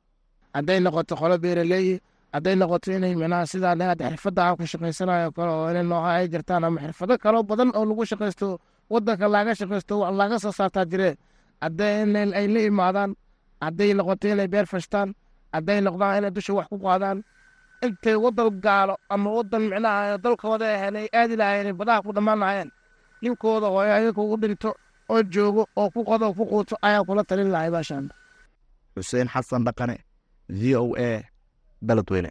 Hadday 0.54 0.80
noqoto 0.80 1.14
qolo 1.20 1.36
beeraleeyi 1.38 2.00
hadday 2.34 2.54
noqoto 2.56 2.88
inay 2.96 3.14
micnaha 3.20 3.46
sidaa 3.52 3.74
dhahaad 3.80 4.00
xirfadda 4.10 4.40
aan 4.46 4.56
ku 4.58 4.64
shaqaysanayo 4.72 5.28
kale 5.36 5.50
oo 5.52 5.70
inay 5.70 5.82
nooca 5.90 6.10
ay 6.18 6.26
jirtaan 6.32 6.64
ama 6.64 6.80
xirfado 6.80 7.14
kaloo 7.24 7.42
badan 7.50 7.70
oo 7.78 7.84
lagu 7.84 8.04
shaqaysto 8.10 8.48
waddanka 8.92 9.26
laaga 9.34 9.52
shaqaysto 9.58 9.94
laga 10.20 10.36
soo 10.42 10.52
saartaa 10.58 10.84
jiree 10.90 11.14
hadday 11.64 11.94
ay 12.38 12.46
la 12.54 12.60
imaadaan 12.70 13.10
hadday 13.64 13.90
noqoto 13.98 14.26
inay 14.32 14.48
beer 14.52 14.66
fashtaan 14.72 15.08
hadday 15.54 15.78
noqdaan 15.86 16.14
inay 16.18 16.30
dusha 16.36 16.52
wax 16.58 16.66
ku 16.72 16.78
qaadaan. 16.86 17.18
Intay 17.86 18.16
waddan 18.24 18.50
gaalo 18.64 18.94
ama 19.14 19.28
waddan 19.36 19.62
micnaha 19.70 20.18
dalkooda 20.24 20.66
ahayn 20.74 20.96
ay 21.00 21.06
aadi 21.20 21.34
lahayen 21.40 21.74
badaha 21.80 22.02
ku 22.06 22.10
dhammaan 22.16 22.38
lahayeen 22.42 22.70
ninkooda 23.22 23.66
oo 23.74 23.80
ayaga 23.82 24.20
ugu 24.22 24.36
dhinto 24.42 24.70
oo 25.12 25.20
joogo 25.32 25.62
oo 25.80 25.88
ku 25.94 26.00
qodo 26.08 26.26
ku 26.36 26.44
quuto 26.50 26.74
ayaa 26.86 27.02
kula 27.06 27.22
talin 27.28 27.50
lahay 27.54 27.70
baashaan. 27.74 28.06
Xuseen 28.94 29.28
xasan 29.34 29.62
dhaqane 29.66 29.96
v 30.60 30.62
o 30.80 30.94
a 31.08 31.10
beledweyne 31.86 32.30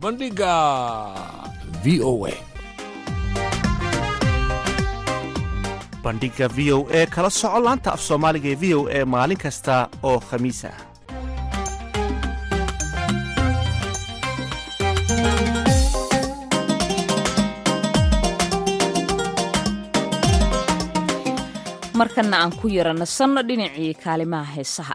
bandhigga 0.00 0.52
v 1.84 2.00
o 2.02 2.12
a. 2.26 2.34
Bandhigga 6.04 6.48
v 6.56 6.72
o 6.72 6.78
e 6.88 7.02
kala 7.14 7.30
soco 7.40 7.58
laanta 7.66 7.90
af 7.94 8.00
soomaaliga 8.08 8.48
ee 8.52 8.58
v 8.62 8.64
o 8.78 8.80
e 8.98 9.00
maalin 9.12 9.40
kasta 9.44 9.74
oo 10.08 10.18
khamiis 10.28 10.60
ah. 10.70 10.78
Markana 21.98 22.36
aan 22.42 22.52
ku 22.60 22.66
yara 22.76 22.92
nasanno 23.00 23.40
dhinacii 23.48 23.92
kaalimaha 24.02 24.52
heesaha 24.56 24.94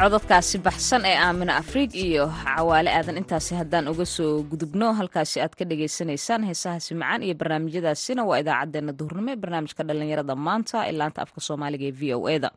cododkaasi 0.00 0.56
baxsan 0.66 1.02
ee 1.10 1.16
aamina 1.26 1.52
afriig 1.62 1.90
iyo 2.06 2.24
cawaale 2.44 2.90
aadan 2.98 3.16
intaasi 3.22 3.52
haddaan 3.60 3.88
uga 3.92 4.04
soo 4.16 4.32
gudubno 4.50 4.86
halkaasi 5.00 5.36
aad 5.44 5.54
ka 5.58 5.64
dhagaysanaysaan 5.70 6.42
heesahaasi 6.48 6.92
macaan 7.00 7.22
iyo 7.26 7.34
barnaamijyadaasina 7.40 8.22
waa 8.28 8.38
idaacadeena 8.42 8.92
duhurnimo 8.98 9.30
ee 9.34 9.38
barnaamijka 9.42 9.82
dhallinyarada 9.88 10.34
maanta 10.46 10.76
ee 10.88 10.94
laanta 11.00 11.20
afka 11.24 11.40
soomaaliga 11.48 11.84
ee 11.90 11.94
v 12.00 12.02
o 12.18 12.28
eda 12.36 12.50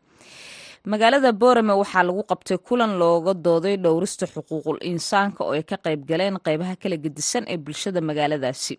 magaalada 0.91 1.29
boorame 1.41 1.73
waxaa 1.81 2.03
lagu 2.09 2.23
qabtay 2.31 2.57
kulan 2.67 2.91
looga 3.01 3.33
dooday 3.45 3.75
dhowrista 3.85 4.25
xuquuqul 4.33 4.77
insaanka 4.91 5.41
oo 5.47 5.53
ay 5.59 5.63
ka 5.71 5.77
qayb 5.85 6.01
galeen 6.09 6.35
qeybaha 6.45 6.75
kala 6.83 6.97
gedisan 7.05 7.43
ee 7.53 7.57
bulshada 7.65 7.99
magaaladaasi. 8.09 8.75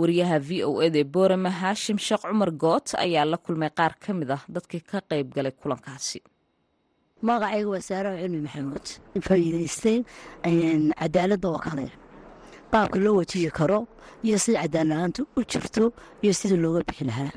Wariyaha 0.00 0.36
v 0.48 0.50
o 0.68 0.82
eda 0.86 0.98
ee 1.02 1.08
boorame 1.14 1.50
haashim 1.60 1.98
sheekh 2.06 2.22
cumar 2.28 2.50
goot 2.64 2.86
ayaa 3.04 3.24
la 3.32 3.36
kulmay 3.44 3.70
qaar 3.78 3.92
ka 4.04 4.10
mid 4.20 4.30
ah 4.36 4.42
dadkii 4.54 4.82
ka 4.90 4.98
qayb 5.10 5.28
galay 5.36 5.52
kulankaasi 5.62 6.18
magacayga 7.26 7.68
waa 7.72 7.80
saaraha 7.88 8.16
cilmi 8.22 8.40
maxamuud. 8.46 8.86
Faa'iidaystay 9.26 9.98
cadaaladda 11.00 11.48
oo 11.52 11.58
kale. 11.66 11.86
Qaabka 12.72 12.98
loo 13.04 13.14
wajihi 13.20 13.50
karo 13.58 13.78
iyo 14.26 14.36
sida 14.44 14.62
cadaalad-aanta 14.64 15.20
u 15.38 15.40
jirto 15.50 15.84
iyo 16.22 16.32
sidii 16.38 16.60
looga 16.62 16.80
bixi 16.88 17.04
lahaa. 17.10 17.32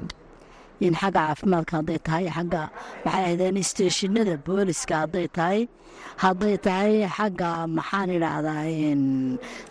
In 0.86 0.94
xagga 1.02 1.22
caafimaadka 1.28 1.74
hadday 1.80 2.00
tahay 2.08 2.26
xagga 2.36 2.62
maxay 3.06 3.52
isteeshinada 3.64 4.36
booliska 4.46 4.96
hadday 5.04 5.28
tahay 5.38 5.62
hadday 6.24 6.56
tahay 6.66 6.94
xagga 7.18 7.50
maxaan 7.78 8.10
idhaahdaa 8.18 8.64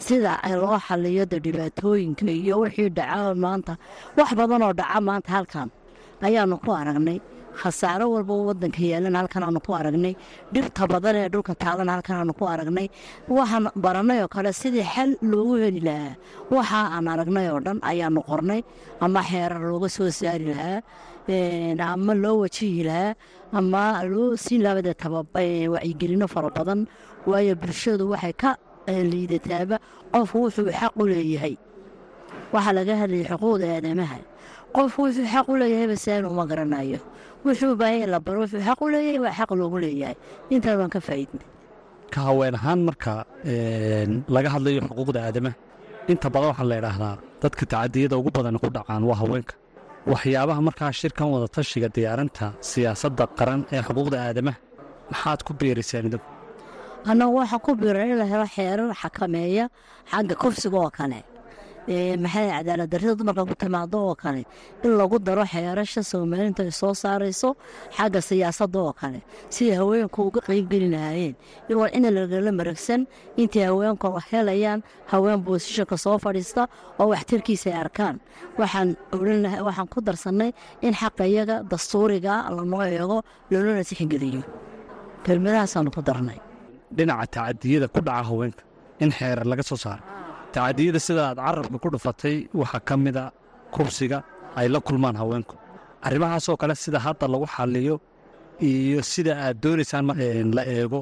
sida 0.06 0.32
loo 0.62 0.78
xaliyo 0.86 1.24
de 1.32 1.38
dhibaatooyinka 1.44 2.24
iyo 2.40 2.54
wixii 2.62 2.88
dhaca 2.96 3.34
maanta. 3.44 3.72
Wax 4.16 4.28
badan 4.38 4.62
oo 4.66 4.72
dhaca 4.80 4.98
maanta 5.08 5.30
halkan 5.36 5.68
ayaanu 6.26 6.56
ku 6.64 6.70
aragnay 6.80 7.18
khasaaro 7.60 8.06
walba 8.14 8.34
wadanka 8.48 8.82
yaalan 8.92 9.14
halkan 9.20 9.42
aanu 9.46 9.60
ku 9.66 9.72
aragnay. 9.80 10.14
Dhibta 10.54 10.82
badan 10.92 11.16
ee 11.20 11.28
dhulka 11.32 11.54
taalan 11.62 11.88
halkan 11.94 12.30
ku 12.38 12.44
aragnay. 12.54 12.86
Waxaan 13.28 13.64
baranay 13.84 14.18
oo 14.24 14.28
kale 14.34 14.50
sidii 14.60 14.84
xal 14.94 15.10
loogu 15.30 15.54
heli 15.62 15.80
lahaa. 15.88 16.16
Waxa 16.54 16.80
aan 16.96 17.06
aragnay 17.14 17.46
oo 17.52 17.60
dhan 17.66 17.78
ayaanu 17.90 18.20
qornay 18.28 18.60
ama 19.04 19.20
xeerar 19.30 19.62
looga 19.70 19.88
soo 19.96 20.10
saari 20.18 20.46
lahaa 20.52 20.82
ama 21.94 22.14
loo 22.14 22.36
wajihi 22.42 22.82
lahaa 22.88 23.14
ama 23.58 24.02
loo 24.12 24.36
siin 24.36 24.62
laabada 24.62 24.92
wacyigelino 25.74 26.26
fara 26.28 26.50
badan. 26.50 26.80
Waayo 27.26 27.54
bulshadu 27.60 28.04
waxay 28.12 28.32
ka 28.42 28.50
liidataaba 29.10 29.76
qofku 30.12 30.36
wuxuu 30.44 30.70
xaq 30.80 30.92
u 31.00 31.04
leeyahay. 31.10 31.54
Waxaa 32.52 32.72
laga 32.78 32.94
hadlayay 33.00 33.26
xuquuqda 33.30 33.64
aadamaha. 33.76 34.18
Qofku 34.76 35.00
wuxuu 35.06 35.26
xaq 35.32 35.46
u 35.48 35.54
leeyahay 35.60 35.88
basaan 35.92 36.24
uma 36.28 36.44
garanayo 36.50 36.98
wuxuu 37.46 37.74
baahanya 37.80 38.06
la 38.14 38.18
baro 38.26 38.38
wuxuu 38.44 38.60
xaq 38.68 38.78
u 38.84 38.88
leeyahay 38.94 39.18
waa 39.24 39.34
xaq 39.38 39.50
loogu 39.60 39.78
leeyahay. 39.84 40.16
Intaan 40.54 40.76
waan 40.80 40.90
ka 40.94 41.00
faa'iidnay. 41.06 41.46
Ka 42.12 42.20
haween 42.26 42.54
ahaan 42.58 42.80
marka 42.88 43.12
laga 44.34 44.48
hadlayo 44.54 44.80
xuquuqda 44.88 45.18
aadamaha 45.28 45.56
inta 46.12 46.26
badan 46.34 46.48
waxaa 46.52 46.68
la 46.70 46.76
idhaahdaa 46.80 47.14
dadka 47.42 47.62
tacadiyada 47.72 48.14
ugu 48.20 48.30
badan 48.36 48.56
ku 48.62 48.68
dhacaan 48.76 49.02
waa 49.10 49.18
haweenka. 49.22 49.54
Waxyaabaha 50.12 50.60
markaa 50.68 50.92
shirkan 51.00 51.26
wada 51.34 51.48
tashiga 51.56 51.88
diyaarinta 51.96 52.46
siyaasadda 52.70 53.24
qaran 53.38 53.60
ee 53.74 53.82
xuquuqda 53.86 54.16
aadamaha 54.28 54.58
maxaad 55.12 55.40
ku 55.46 55.52
biiraysaan 55.60 56.06
idinku 56.08 56.28
annagu 57.10 57.34
waxaa 57.40 57.60
ku 57.66 57.70
biiran 57.80 58.06
in 58.12 58.18
la 58.22 58.26
helo 58.32 58.46
xeerar 58.56 58.90
xakameeya 59.02 59.64
xagga 60.12 60.34
kufsiga 60.42 60.78
oo 60.84 60.90
kale 60.98 61.18
maxay 61.86 62.48
cadaalad 62.50 62.88
darrida 62.92 63.14
dumarka 63.18 63.44
ku 63.44 63.54
timaado 63.54 63.98
oo 64.08 64.14
kale? 64.14 64.44
In 64.84 64.96
lagu 64.98 65.18
daro 65.18 65.44
xeerasha 65.44 66.02
soomaalinta 66.02 66.62
ay 66.64 66.70
soo 66.72 66.94
saarayso 66.94 67.56
xagga 67.96 68.20
siyaasadda 68.28 68.78
oo 68.80 68.92
kale. 68.92 69.20
Siday 69.54 69.76
haweenku 69.76 70.18
uga 70.28 70.40
qeybgeli 70.40 70.88
lahaayeen. 70.94 71.34
Iwal 71.70 71.90
ina 71.96 72.08
lagala 72.10 72.52
maragsan 72.52 73.06
intay 73.36 73.64
haweenku 73.68 74.06
helayaan 74.30 74.80
haween 75.12 75.40
boosishanka 75.44 75.96
soo 76.04 76.16
fadhiista 76.18 76.62
oo 77.00 77.08
waxtarkiisa 77.12 77.68
ay 77.70 77.76
arkaan. 77.84 78.16
Waxaan 78.58 78.96
waxaan 79.66 79.88
ku 79.92 80.00
darsannay 80.00 80.50
in 80.82 80.94
xaqa 80.94 81.24
iyaga 81.28 81.56
dastuuriga 81.70 82.48
lanoo 82.56 82.82
eego 82.82 83.18
loolana 83.50 83.84
tixgeliyo 83.84 84.42
kelmadahaasaanu 85.24 85.90
ku 85.96 86.00
darnay. 86.08 86.38
Dhinaca 86.96 87.26
tacadiyada 87.34 87.88
ku 87.92 88.00
dhaca 88.00 88.24
haweenka 88.30 88.62
in 89.02 89.10
xeerar 89.12 89.44
laga 89.44 89.62
soo 89.62 89.76
saaro 89.76 90.02
tacadiyada 90.54 91.00
sida 91.06 91.22
aad 91.30 91.38
carabka 91.46 91.76
ku 91.82 91.88
dhufatay 91.94 92.36
waxaa 92.60 92.82
ka 92.88 92.94
mida 93.04 93.24
kubsiga 93.74 94.18
ay 94.58 94.66
la 94.74 94.78
kulmaan 94.86 95.16
haweenku. 95.20 95.54
Arrimahaasoo 96.06 96.56
kale 96.60 96.74
sida 96.84 96.98
hadda 97.06 97.26
lagu 97.32 97.46
xaliyo 97.54 97.96
iyo 98.68 99.00
sida 99.12 99.32
aad 99.44 99.56
doonaysaan 99.62 100.04
la 100.56 100.62
eego. 100.76 101.00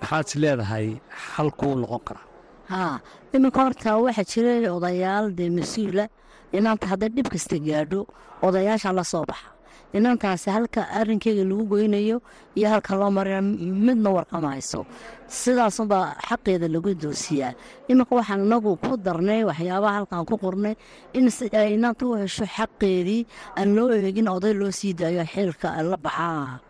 Maxaad 0.00 0.26
is 0.28 0.34
leedahay 0.42 0.86
xalkuu 1.32 1.74
noqon 1.82 2.00
karaa 2.06 2.24
haa 2.72 2.94
iminka 3.34 3.60
horta 3.64 3.90
waxaa 4.06 4.26
jira 4.32 4.52
odayaal 4.76 5.26
dee 5.38 5.50
mas'uula 5.58 6.04
inaanta 6.56 6.84
hadday 6.90 7.10
dhib 7.16 7.28
kasta 7.34 7.56
gaadho 7.68 8.00
odayaasha 8.46 8.90
la 8.98 9.04
soo 9.12 9.24
baxa 9.30 9.48
inantaasi 9.96 10.48
halka 10.56 10.80
arinkeyga 10.98 11.44
lagu 11.50 11.64
goynayo 11.72 12.16
iyo 12.58 12.66
halka 12.72 12.92
loo 13.00 13.10
marina 13.16 13.40
midna 13.86 14.10
warkama 14.16 14.48
hayso. 14.54 14.80
Sidaasunbaa 15.40 16.14
xaqeeda 16.28 16.66
lagu 16.74 16.90
doosiyaa. 17.02 17.52
Iminka 17.90 18.12
waxaan 18.18 18.44
inagu 18.46 18.76
ku 18.82 18.96
darnay 18.96 19.42
waxyaabaha 19.48 19.94
halkaan 19.98 20.24
ku 20.28 20.34
qornay 20.44 20.74
in 21.18 21.26
inanta 21.74 22.04
u 22.06 22.14
hesho 22.20 22.44
xaqeedii 22.56 23.26
aan 23.58 23.74
loo 23.76 23.88
eegin 23.90 24.28
oday 24.28 24.54
loo 24.60 24.70
sii 24.70 24.92
daayo 24.94 25.24
xilka 25.32 25.68
la 25.90 25.96
baxaa 25.96 26.60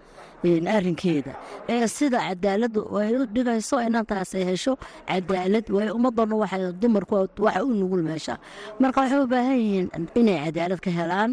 arinkeeda 0.76 1.32
ee 1.68 1.86
sida 1.96 2.18
cadaaladu 2.28 2.80
ay 3.00 3.14
u 3.18 3.26
dhigayso 3.34 3.76
inantaas 3.86 4.30
ay 4.38 4.44
hesho 4.50 4.72
cadaalad 5.08 5.66
way 5.76 5.88
ummadana 5.96 6.34
waxay 6.42 6.62
dumarku 6.80 7.14
waxa 7.46 7.64
u 7.64 7.74
nugul 7.74 8.02
meesha. 8.08 8.34
Marka 8.80 9.00
waxay 9.02 9.20
u 9.24 9.26
baahan 9.26 9.58
yihiin 9.58 9.86
inay 10.14 10.38
cadaalad 10.46 10.80
ka 10.84 10.90
helaan 10.98 11.30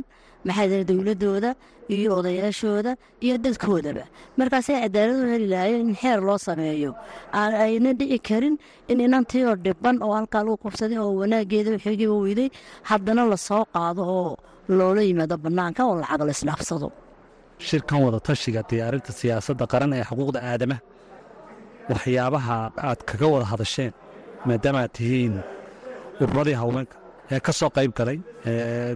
maxaa 0.48 0.68
jira 0.72 0.84
dowladooda 0.92 1.50
iyo 1.96 2.10
odayaashooda 2.20 2.92
iyo 3.26 3.36
dadkoodaba 3.46 4.04
markaasay 4.40 4.76
cadaalad 4.84 5.18
u 5.24 5.28
heli 5.34 5.48
lahaayeen 5.54 5.88
in 5.90 5.96
xeer 6.02 6.20
loo 6.28 6.38
sameeyo 6.48 6.92
ayna 7.66 7.90
dhici 8.00 8.20
karin 8.28 8.56
in 8.92 9.00
inantii 9.06 9.44
oo 9.50 9.56
dhiban 9.66 9.96
oo 10.06 10.14
halkaa 10.20 10.42
lagu 10.46 10.58
qabsaday 10.66 10.98
oo 11.04 11.12
wanaageeda 11.22 11.70
waxoogiiba 11.76 12.16
weyday 12.26 12.50
haddana 12.90 13.24
la 13.32 13.38
soo 13.48 13.64
qaado 13.76 14.02
oo 14.20 14.32
loola 14.78 15.02
yimaado 15.10 15.36
bannaanka 15.46 15.82
oo 15.90 15.96
lacag 16.04 16.22
la 16.28 16.34
isdhaafsado 16.38 16.88
shirkan 17.68 18.00
wada 18.06 18.20
tashiga 18.28 18.62
diyaarinta 18.70 19.12
siyaasadda 19.20 19.66
qaran 19.74 19.92
ee 20.00 20.04
xuquuqda 20.10 20.40
aadamaha 20.52 20.82
waxyaabaha 21.92 22.56
aad 22.90 23.00
kaga 23.10 23.28
wada 23.34 23.46
hadasheen 23.54 23.92
maadaama 24.48 24.80
aad 24.86 24.92
tihiin 24.98 25.36
urmadii 26.24 26.58
haweenka 26.62 26.96
ee 27.32 27.40
ka 27.40 27.52
soo 27.60 27.70
qayb 27.70 27.92
galay 28.00 28.18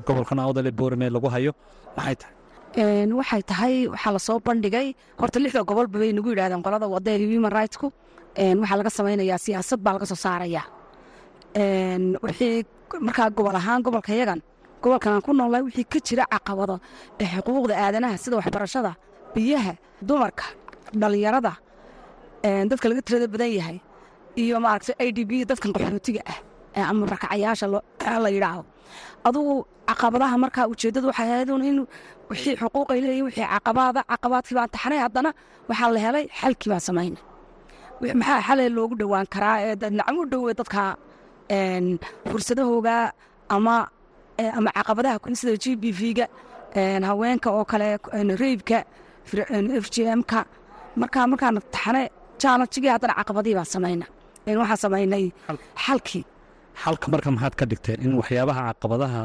gobolkan 0.07 0.39
awdale 0.39 0.71
boorame 0.79 1.07
lagu 1.15 1.27
hayo. 1.35 1.51
Maxay 1.97 2.15
tahay? 2.21 2.33
Waxay 3.19 3.41
tahay 3.49 3.73
waxaa 3.93 4.11
la 4.15 4.19
soo 4.19 4.39
bandhigay. 4.47 4.87
Horta 5.19 5.39
lixda 5.39 5.63
gobolba 5.69 5.97
bay 5.99 6.11
nagu 6.13 6.29
yidhahdeen 6.33 6.61
qolada 6.65 6.87
wada 6.93 7.11
human 7.17 7.51
rightsku. 7.57 7.87
Een, 8.37 8.57
waxaa 8.61 8.77
laga 8.79 8.89
samaynayaa 8.97 9.37
siyaasad 9.45 9.79
baa 9.85 9.93
laga 9.95 10.05
soo 10.11 10.19
saaraya 10.25 10.63
wixii 11.55 12.65
markaa 13.01 13.29
gobol 13.29 13.55
ahaan 13.55 13.81
gobolka 13.83 14.13
yagan 14.13 14.41
gobolkan 14.81 15.21
ku 15.21 15.33
noolnahay 15.33 15.63
wixii 15.67 15.85
ka 15.93 15.99
jira 16.07 16.23
caqabado 16.33 16.79
xuquuqda 17.19 17.73
aadanaha 17.75 18.17
sida 18.17 18.35
waxbarashada 18.37 18.91
biyaha 19.33 19.73
dumarka 20.01 20.45
dhalinyarada 20.93 21.53
dadka 22.69 22.85
laga 22.89 23.01
tirada 23.01 23.27
badan 23.27 23.51
yahay 23.57 23.77
iyo 24.37 24.59
maaragtay 24.59 24.95
i 25.07 25.11
d 25.11 25.25
b 25.25 25.31
dadkan 25.49 25.71
qaxootiga 25.73 26.21
ah 26.31 26.37
ama 26.91 27.05
rakacayaasha 27.13 27.65
lo- 27.73 27.85
la 28.23 28.29
yidhaahdo 28.35 28.63
adugu 29.27 29.53
caqabadaha 29.89 30.35
markaa 30.43 30.65
ujeeddadu 30.73 31.07
waxay 31.11 31.27
ahayd 31.33 31.49
un 31.55 31.63
in 31.69 31.77
wixii 32.29 32.55
xuquuq 32.61 32.87
ay 32.93 32.99
leeyihiin 33.03 33.25
wixii 33.29 33.47
caqabaada 33.53 34.01
caqabaadkii 34.11 34.55
baan 34.59 34.69
taxnay 34.75 34.99
haddana 35.05 35.29
waxaa 35.69 35.89
la 35.95 35.99
helay 36.05 36.25
xalkii 36.41 36.69
baan 36.71 36.83
samayna 36.89 37.19
maxaa 38.19 38.39
xale 38.47 38.63
loogu 38.77 38.95
dhowaan 39.01 39.27
karaa 39.33 39.57
ee 39.67 39.75
u 40.19 40.23
dhowe 40.31 40.51
dadka 40.59 40.81
fursadahooga 42.31 42.95
ama 43.55 43.75
ama 44.57 44.69
caqabadaha 44.77 45.17
kun 45.23 45.35
sida 45.39 45.53
g 45.63 45.75
b 45.81 45.83
v-ga 45.99 46.25
haweenka 47.09 47.49
oo 47.57 47.65
kale 47.71 47.87
reybka 48.43 48.79
f 49.83 49.87
g 49.93 49.95
m-ka 50.19 50.39
markaa 51.01 51.25
markaan 51.31 51.55
taxne 51.75 52.03
jaalajigii 52.41 52.91
haddana 52.95 53.13
caqabadii 53.19 53.55
baan 53.57 53.69
samayna 53.75 54.05
waxaan 54.61 54.79
samaynay 54.85 55.25
xalkii 55.85 56.23
xalka 56.83 57.07
marka 57.13 57.29
maxaad 57.35 57.53
ka 57.59 57.65
dhigteen 57.71 57.99
in 58.05 58.11
waxyaabaha 58.19 58.61
caqabadaha 58.69 59.21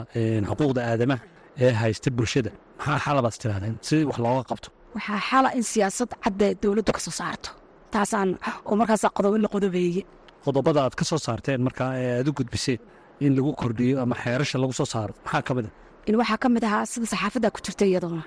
xuquuqda 0.49 0.81
aadamaha 0.91 1.23
ee 1.65 1.73
haysta 1.81 2.09
bulshada 2.19 2.51
maxaa 2.79 2.99
xalabaas 3.05 3.37
tirahdeen 3.43 3.75
si 3.89 3.95
wax 4.09 4.19
looga 4.25 4.43
qabto? 4.51 4.69
Waxaa 4.97 5.21
xala 5.29 5.49
in 5.59 5.65
siyaasad 5.73 6.11
cadda 6.25 6.47
dowladdu 6.63 6.93
ka 6.97 7.01
soo 7.07 7.15
saarto. 7.21 7.49
Taasaan 7.95 8.29
oo 8.69 8.75
markaas 8.81 9.03
qodobo 9.17 9.37
la 9.45 9.49
qodobeeye 9.55 10.03
qodobada 10.47 10.79
aad 10.85 10.95
ka 11.01 11.05
soo 11.11 11.21
saarteen 11.27 11.61
markaa 11.67 11.91
ee 12.03 12.11
aad 12.19 12.29
u 12.31 12.33
gudbiseen 12.39 12.81
in 13.25 13.33
lagu 13.37 13.51
kordhiyo 13.61 13.97
ama 14.05 14.15
xeerasha 14.23 14.57
lagu 14.63 14.73
soo 14.81 14.89
saaro 14.95 15.13
maxaa 15.25 15.43
ka 15.49 15.53
mid 15.57 15.67
a 15.69 15.71
in 16.09 16.15
waxaa 16.21 16.39
ka 16.43 16.49
mid 16.55 16.65
ahaa 16.69 16.85
sida 16.93 17.07
saxaafadda 17.13 17.49
ku 17.55 17.59
jirta 17.67 17.85
iyadoona 17.91 18.25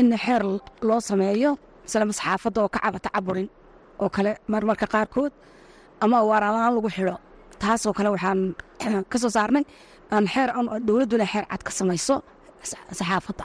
in 0.00 0.08
xeer 0.24 0.42
loo 0.88 1.00
sameeyo 1.10 1.50
islama 1.86 2.12
saxaafadda 2.18 2.58
oo 2.64 2.68
ka 2.74 2.78
cabata 2.84 3.08
caburin 3.14 3.48
oo 4.02 4.08
kale 4.16 4.30
marmarka 4.52 4.86
qaarkood 4.94 5.32
ama 6.04 6.16
waaraalaan 6.30 6.72
lagu 6.76 6.88
xidho 6.96 7.14
taasoo 7.64 7.92
kale 7.98 8.08
waxaan 8.14 8.40
ka 9.10 9.16
soo 9.22 9.30
saarnay 9.36 9.64
aan 10.14 10.24
xeer 10.34 10.48
dowladduna 10.88 11.26
xeer 11.32 11.44
cad 11.50 11.62
ka 11.66 11.72
samayso 11.78 12.14
saxaafadda. 12.98 13.44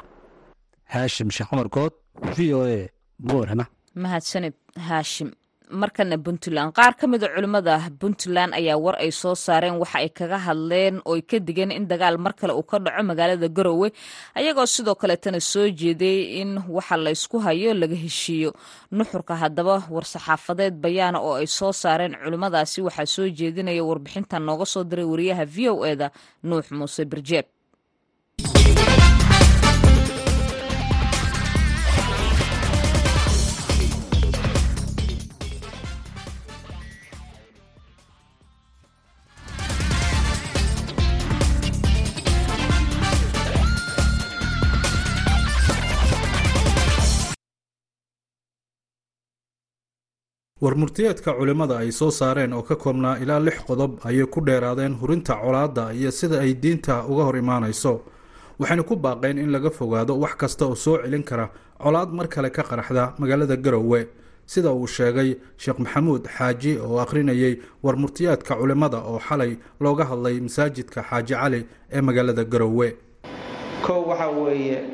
Haashim 0.93 1.27
sheekh 1.35 1.49
cumar 1.51 1.67
good 1.75 1.93
v 2.35 2.37
o 2.57 2.59
a 2.75 2.89
boorama 3.29 3.65
mahadsanid 4.03 4.55
haashim 4.87 5.29
markana 5.71 6.17
puntland. 6.17 6.73
Qaar 6.77 6.93
ka 6.99 7.07
mida 7.07 7.27
culimmada 7.33 7.79
puntland 7.99 8.53
ayaa 8.53 8.77
war 8.77 8.95
ay 8.99 9.11
soo 9.11 9.35
saareen 9.35 9.75
waxa 9.81 9.97
ay 10.03 10.09
kaga 10.09 10.37
hadleen 10.45 11.01
oo 11.05 11.15
ay 11.15 11.21
ka 11.21 11.39
digeen 11.39 11.71
in 11.71 11.87
dagaal 11.87 12.17
mar 12.17 12.33
kale 12.35 12.53
uu 12.53 12.63
ka 12.63 12.77
dhaco 12.79 13.03
magaalada 13.03 13.47
garowe 13.49 13.87
ayagoo 14.35 14.65
sidoo 14.65 14.95
kaleetana 14.95 15.39
soo 15.39 15.67
jeeday 15.69 16.41
in 16.41 16.59
waxa 16.69 16.97
laysku 16.97 17.39
hayo 17.39 17.73
laga 17.73 17.95
heshiiyo. 17.95 18.51
Nuxurka 18.91 19.35
haddaba 19.41 19.75
war-saxaafadeed 19.89 20.75
bayaana 20.83 21.19
oo 21.19 21.33
ay 21.41 21.47
soo 21.47 21.71
saareen 21.71 22.15
culimmadaasi 22.23 22.81
waxaa 22.87 23.05
soo 23.15 23.27
jeedinaya 23.29 23.83
warbixintan 23.83 24.43
nooga 24.47 24.65
soo 24.65 24.83
diray 24.83 25.05
wariyaha 25.05 25.45
v 25.45 25.69
o 25.69 25.85
eda 25.85 26.11
nuux 26.43 26.65
muuse 26.71 27.05
birjeeb 27.05 27.45
warmurtiyeedka 50.61 51.33
culimmada 51.33 51.77
ay 51.81 51.91
soo 51.91 52.11
saareen 52.11 52.53
oo 52.53 52.61
ka 52.61 52.75
koobnaa 52.75 53.17
ilaa 53.17 53.39
lix 53.39 53.57
qodob 53.65 53.97
ayay 54.05 54.25
ku 54.29 54.41
dheeraadeen 54.45 54.93
hurinta 55.01 55.33
colaadda 55.41 55.89
iyo 55.93 56.11
sida 56.11 56.37
ay 56.39 56.53
diinta 56.53 57.01
uga 57.09 57.23
hor 57.23 57.37
imaanayso. 57.37 58.01
Waxayna 58.59 58.83
ku 58.83 58.95
baaqeen 58.95 59.37
in 59.41 59.49
laga 59.51 59.69
fogaado 59.71 60.13
wax 60.21 60.35
kasta 60.37 60.65
oo 60.69 60.75
soo 60.75 61.01
celin 61.01 61.23
kara 61.23 61.49
colaad 61.81 62.13
mar 62.13 62.27
kale 62.27 62.49
ka 62.53 62.61
qaraxda 62.63 63.13
magaalada 63.17 63.55
garowe. 63.57 64.05
Sida 64.45 64.69
uu 64.71 64.85
sheegay 64.87 65.35
sheekh 65.57 65.79
maxamuud 65.79 66.29
xaaji 66.29 66.77
oo 66.77 66.99
akhrinayay 67.01 67.57
warmurtiyaadka 67.83 68.53
culimmada 68.55 68.97
oo 69.01 69.17
xalay 69.19 69.57
looga 69.79 70.05
hadlay 70.05 70.37
masaajidka 70.45 71.01
xaaji 71.09 71.33
cali 71.33 71.65
ee 71.91 72.01
magaalada 72.01 72.43
garowe. 72.45 72.93
Kow 73.81 74.05
waxaa 74.09 74.29
weeye 74.29 74.85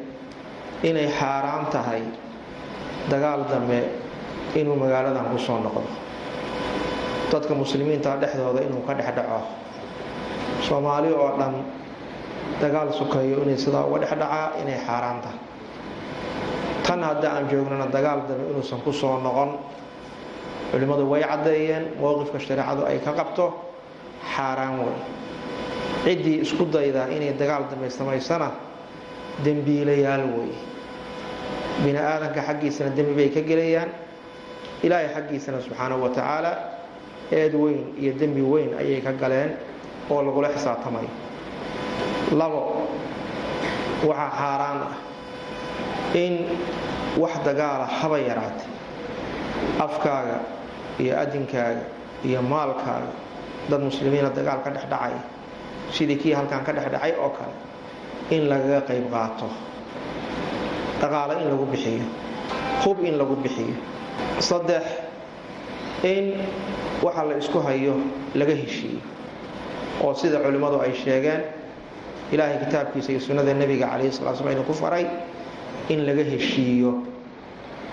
inay 0.83 1.11
xaaraan 1.11 1.67
tahay 1.75 2.03
dagaal 3.11 3.43
dambe 3.51 4.06
inuu 4.55 4.75
magaaladan 4.75 5.27
ku 5.33 5.37
soo 5.41 5.59
noqdo. 5.59 5.83
Dadka 7.31 7.51
muslimiinta 7.55 8.15
dhexdooda 8.21 8.61
inuu 8.63 8.85
ka 8.87 8.93
dhex 8.95 9.11
dhaco. 9.15 9.41
Soomaali 10.63 11.11
oo 11.11 11.35
dhan 11.37 11.53
dagaal 12.61 12.93
sukayo 12.95 13.43
inay 13.43 13.57
sidaa 13.59 13.83
uga 13.85 13.99
dhex 14.07 14.11
dhacaa 14.15 14.55
inay 14.63 14.79
xaaraan 14.85 15.19
tahay 15.21 15.39
tan 16.87 17.03
hadda 17.03 17.27
aan 17.35 17.45
joognana 17.51 17.91
dagaal 17.91 18.23
dambe 18.31 18.47
inuusan 18.55 18.79
ku 18.81 18.91
soo 18.95 19.19
noqon. 19.19 19.59
Culimmadu 20.71 21.03
way 21.07 21.23
caddeeyeen 21.23 21.95
mowqifka 21.99 22.39
shareecadu 22.39 22.83
ay 22.87 22.99
ka 23.03 23.11
qabto 23.11 23.51
xaaraan 24.35 24.79
wey 24.83 24.95
ciddii 26.07 26.41
isku 26.47 26.63
dayda 26.71 27.07
inay 27.11 27.35
dagaal 27.35 27.67
dambe 27.71 27.89
samaysana 27.91 28.51
dembiilayaal 29.43 30.23
wey 30.31 30.51
bini 31.83 31.99
aadanka 31.99 32.41
xaggiisana 32.41 32.95
dembi 32.95 33.13
bay 33.15 33.29
ka 33.29 33.41
gelayaan 33.43 33.89
ilaahay 34.83 35.09
xaggiisana 35.15 35.59
subxaanahu 35.65 36.01
wa 36.05 36.09
tacaala 36.09 36.51
eed 37.31 37.53
weyn 37.55 37.81
iyo 38.01 38.11
dembi 38.19 38.41
weyn 38.41 38.71
ayay 38.81 39.01
ka 39.01 39.11
galeen 39.21 39.51
oo 40.09 40.21
lagula 40.21 40.49
xisaabtamayo 40.55 41.09
labo 42.39 42.61
waxaa 44.07 44.31
xaaraan 44.39 44.79
ah 44.87 44.95
in 46.13 46.33
wax 47.21 47.33
dagaala 47.45 47.85
haba 47.99 48.17
yaraatay. 48.21 48.69
Afkaaga 49.85 50.37
iyo 51.01 51.13
adinkaaga 51.23 51.83
iyo 52.23 52.39
maalkaaga 52.41 53.11
dad 53.69 53.81
muslimiina 53.81 54.29
dagaal 54.29 54.59
ka 54.63 54.69
dhexdhacaya 54.75 55.21
sidii 55.91 56.15
kii 56.21 56.33
halkan 56.37 56.61
ka 56.65 56.71
dhexdhacay 56.77 57.11
oo 57.19 57.29
kale 57.37 57.53
in 58.35 58.47
lagaga 58.51 58.81
qayb 58.89 59.05
qaato. 59.11 59.49
Dhaqaale 61.01 61.33
in 61.43 61.47
lagu 61.51 61.65
bixiyo 61.73 62.05
hub 62.85 62.97
in 63.03 63.17
lagu 63.17 63.35
bixiyo 63.43 63.75
saddex 64.39 64.83
in 66.03 66.37
waxa 67.01 67.23
la 67.25 67.35
isku 67.37 67.59
hayo 67.59 67.95
laga 68.35 68.53
heshiiyo. 68.53 69.01
Oo 70.03 70.13
sida 70.13 70.39
culimmadu 70.39 70.77
ay 70.81 70.93
sheegeen 70.93 71.41
ilaahay 72.31 72.57
kitaabkiisa 72.65 73.11
iyo 73.11 73.21
sunnada 73.21 73.53
nebiga 73.53 73.87
calayhi 73.89 74.11
sala 74.13 74.35
slam 74.35 74.51
inuu 74.53 74.63
ku 74.67 74.73
faray 74.73 75.05
in 75.89 76.05
laga 76.05 76.23
heshiiyo. 76.23 77.01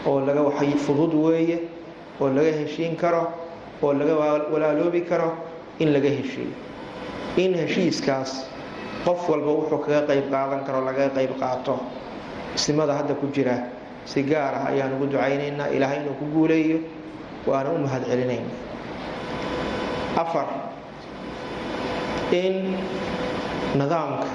Oo 0.06 0.20
laga 0.20 0.42
waxay 0.42 0.76
fudud 0.76 1.14
weeye 1.16 1.58
oo 2.20 2.28
laga 2.28 2.52
heshiin 2.52 2.96
karo 2.96 3.32
oo 3.82 3.92
laga 3.92 4.14
walaaloobi 4.52 5.00
karo 5.08 5.32
in 5.80 5.92
laga 5.96 6.08
heshiiyo. 6.12 6.52
In 7.40 7.54
heshiiskaas 7.56 8.44
qof 9.04 9.24
walba 9.28 9.50
wuxuu 9.64 9.80
kaga 9.80 10.06
qayb 10.12 10.28
qaadan 10.30 10.60
karo 10.68 10.84
lagaga 10.84 11.10
qayb 11.16 11.32
qaato. 11.40 11.80
Isnimada 12.54 12.94
hadda 13.00 13.14
ku 13.16 13.26
jira 13.32 13.64
si 14.04 14.22
gaar 14.22 14.54
ah 14.54 14.64
ayaan 14.72 14.92
ugu 14.96 15.06
ducaynaynaa 15.12 15.68
ilaahay 15.76 15.98
inuu 16.04 16.14
ku 16.20 16.24
guuleeyo 16.34 16.78
waana 17.46 17.70
u 17.72 17.78
mahad 17.84 18.02
celinaynaa 18.10 18.56
afar 20.22 20.46
in 22.32 22.76
nidaamka 23.78 24.26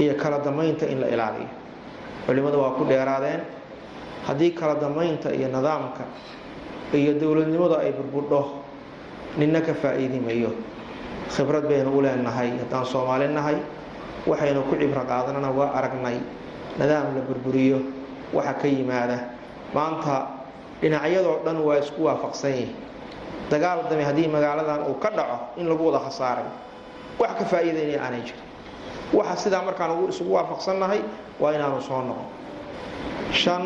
iyo 0.00 0.14
kala 0.18 0.38
damaynta 0.42 0.86
in 0.86 1.00
la 1.00 1.08
ilaaliyo. 1.08 1.48
Culimmadu 2.26 2.58
waa 2.62 2.74
ku 2.78 2.84
dheeraadeen 2.84 3.40
haddii 4.26 4.50
kala 4.54 4.74
dambaynta 4.80 5.30
iyo 5.34 5.48
nidaamka 5.48 6.04
iyo 6.94 7.12
dowladnimadu 7.20 7.76
ay 7.78 7.92
burbudho 7.92 8.62
ninna 9.38 9.60
ka 9.60 9.74
faa'iidi 9.74 10.18
mayo 10.20 10.50
khibrad 11.34 11.64
baynu 11.68 11.90
u 11.90 12.00
leenahay 12.02 12.50
haddaan 12.58 12.86
soomaali 12.86 13.28
nahay 13.28 13.56
waxaynu 14.26 14.62
ku 14.70 14.74
cibro 14.80 15.02
qaadanana 15.04 15.50
waa 15.50 15.70
aragnay. 15.78 16.18
Nidaam 16.78 17.14
la 17.14 17.22
burburiyo 17.28 17.78
waxa 18.34 18.52
ka 18.60 18.66
yimaada. 18.68 19.18
Maanta 19.74 20.16
dhinacyadoo 20.80 21.42
dhan 21.44 21.58
waa 21.66 21.78
isku 21.82 22.00
waafaqsan 22.04 22.50
yihiin 22.52 22.74
dagaal 23.50 23.78
dame 23.90 24.04
haddii 24.04 24.28
magaaladan 24.28 24.82
uu 24.90 24.94
ka 25.02 25.10
dhaco 25.10 25.36
in 25.60 25.66
lagu 25.68 25.84
wada 25.86 25.98
khasaaray 26.06 26.48
wax 27.18 27.30
ka 27.38 27.44
faa'iidaynaya 27.44 28.00
aanay 28.04 28.20
jirin. 28.26 28.42
Waxa 29.12 29.36
sidaa 29.46 29.62
markaan 29.62 30.08
isugu 30.10 30.32
waafaqsannahay 30.34 31.00
waa 31.40 31.52
inaanu 31.56 31.80
soo 31.82 32.02
noqon. 32.02 32.26
Shan 33.32 33.62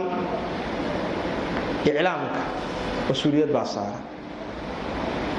iclaamka 1.84 2.40
mas'uuliyad 3.08 3.50
baa 3.52 3.64
saaran 3.64 4.02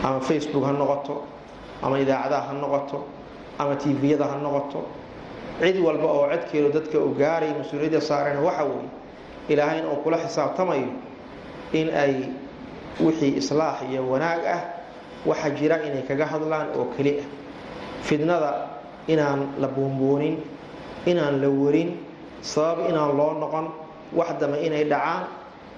ama 0.04 0.20
facebook 0.22 0.64
ha 0.66 0.72
noqoto 0.72 1.16
ama 1.84 2.00
idaacadaha 2.00 2.48
ha 2.50 2.54
noqoto 2.54 2.98
ama 3.60 3.76
tviyada 3.76 4.26
ha 4.26 4.38
noqoto. 4.38 4.82
Cid 5.62 5.78
walba 5.84 6.08
oo 6.08 6.26
codkeedu 6.32 6.70
dadka 6.74 6.98
uu 7.00 7.14
gaaray 7.20 7.52
mas'uuliyadda 7.60 8.02
saarana 8.02 8.40
waxa 8.42 8.64
weeye 8.64 8.90
ilaahayna 9.50 9.88
uu 9.92 10.02
kula 10.04 10.18
xisaabtamayo 10.24 10.90
in 11.74 11.88
ay 12.04 12.14
wixii 13.04 13.38
islaax 13.42 13.78
iyo 13.92 14.02
wanaag 14.12 14.42
ah 14.56 14.62
waxa 15.26 15.50
jira 15.58 15.78
inay 15.88 16.04
kaga 16.10 16.26
hadlaan 16.26 16.68
oo 16.78 16.86
keli 16.98 17.20
ah. 17.20 17.28
Fidnada 18.08 18.52
inaan 19.08 19.60
la 19.60 19.68
buunbuunin 19.68 20.40
inaan 21.06 21.42
la 21.42 21.50
warin 21.50 21.98
sabab 22.42 22.88
inaan 22.90 23.12
loo 23.18 23.34
noqon 23.42 23.66
wax 24.16 24.30
dame 24.40 24.58
inay 24.68 24.84
dhacaan 24.88 25.24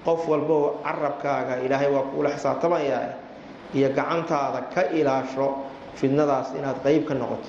qof 0.04 0.28
walboo 0.28 0.78
carabkaaga 0.84 1.54
ilaahay 1.66 1.90
waa 1.94 2.06
kuula 2.14 2.30
xisaabtamayaa 2.36 3.08
iyo 3.74 3.88
gacantaada 3.90 4.60
ka 4.74 4.82
ilaasho 4.94 5.46
fidnadaas 5.98 6.54
inaad 6.58 6.78
qeyb 6.84 7.04
ka 7.08 7.14
noqoto. 7.14 7.48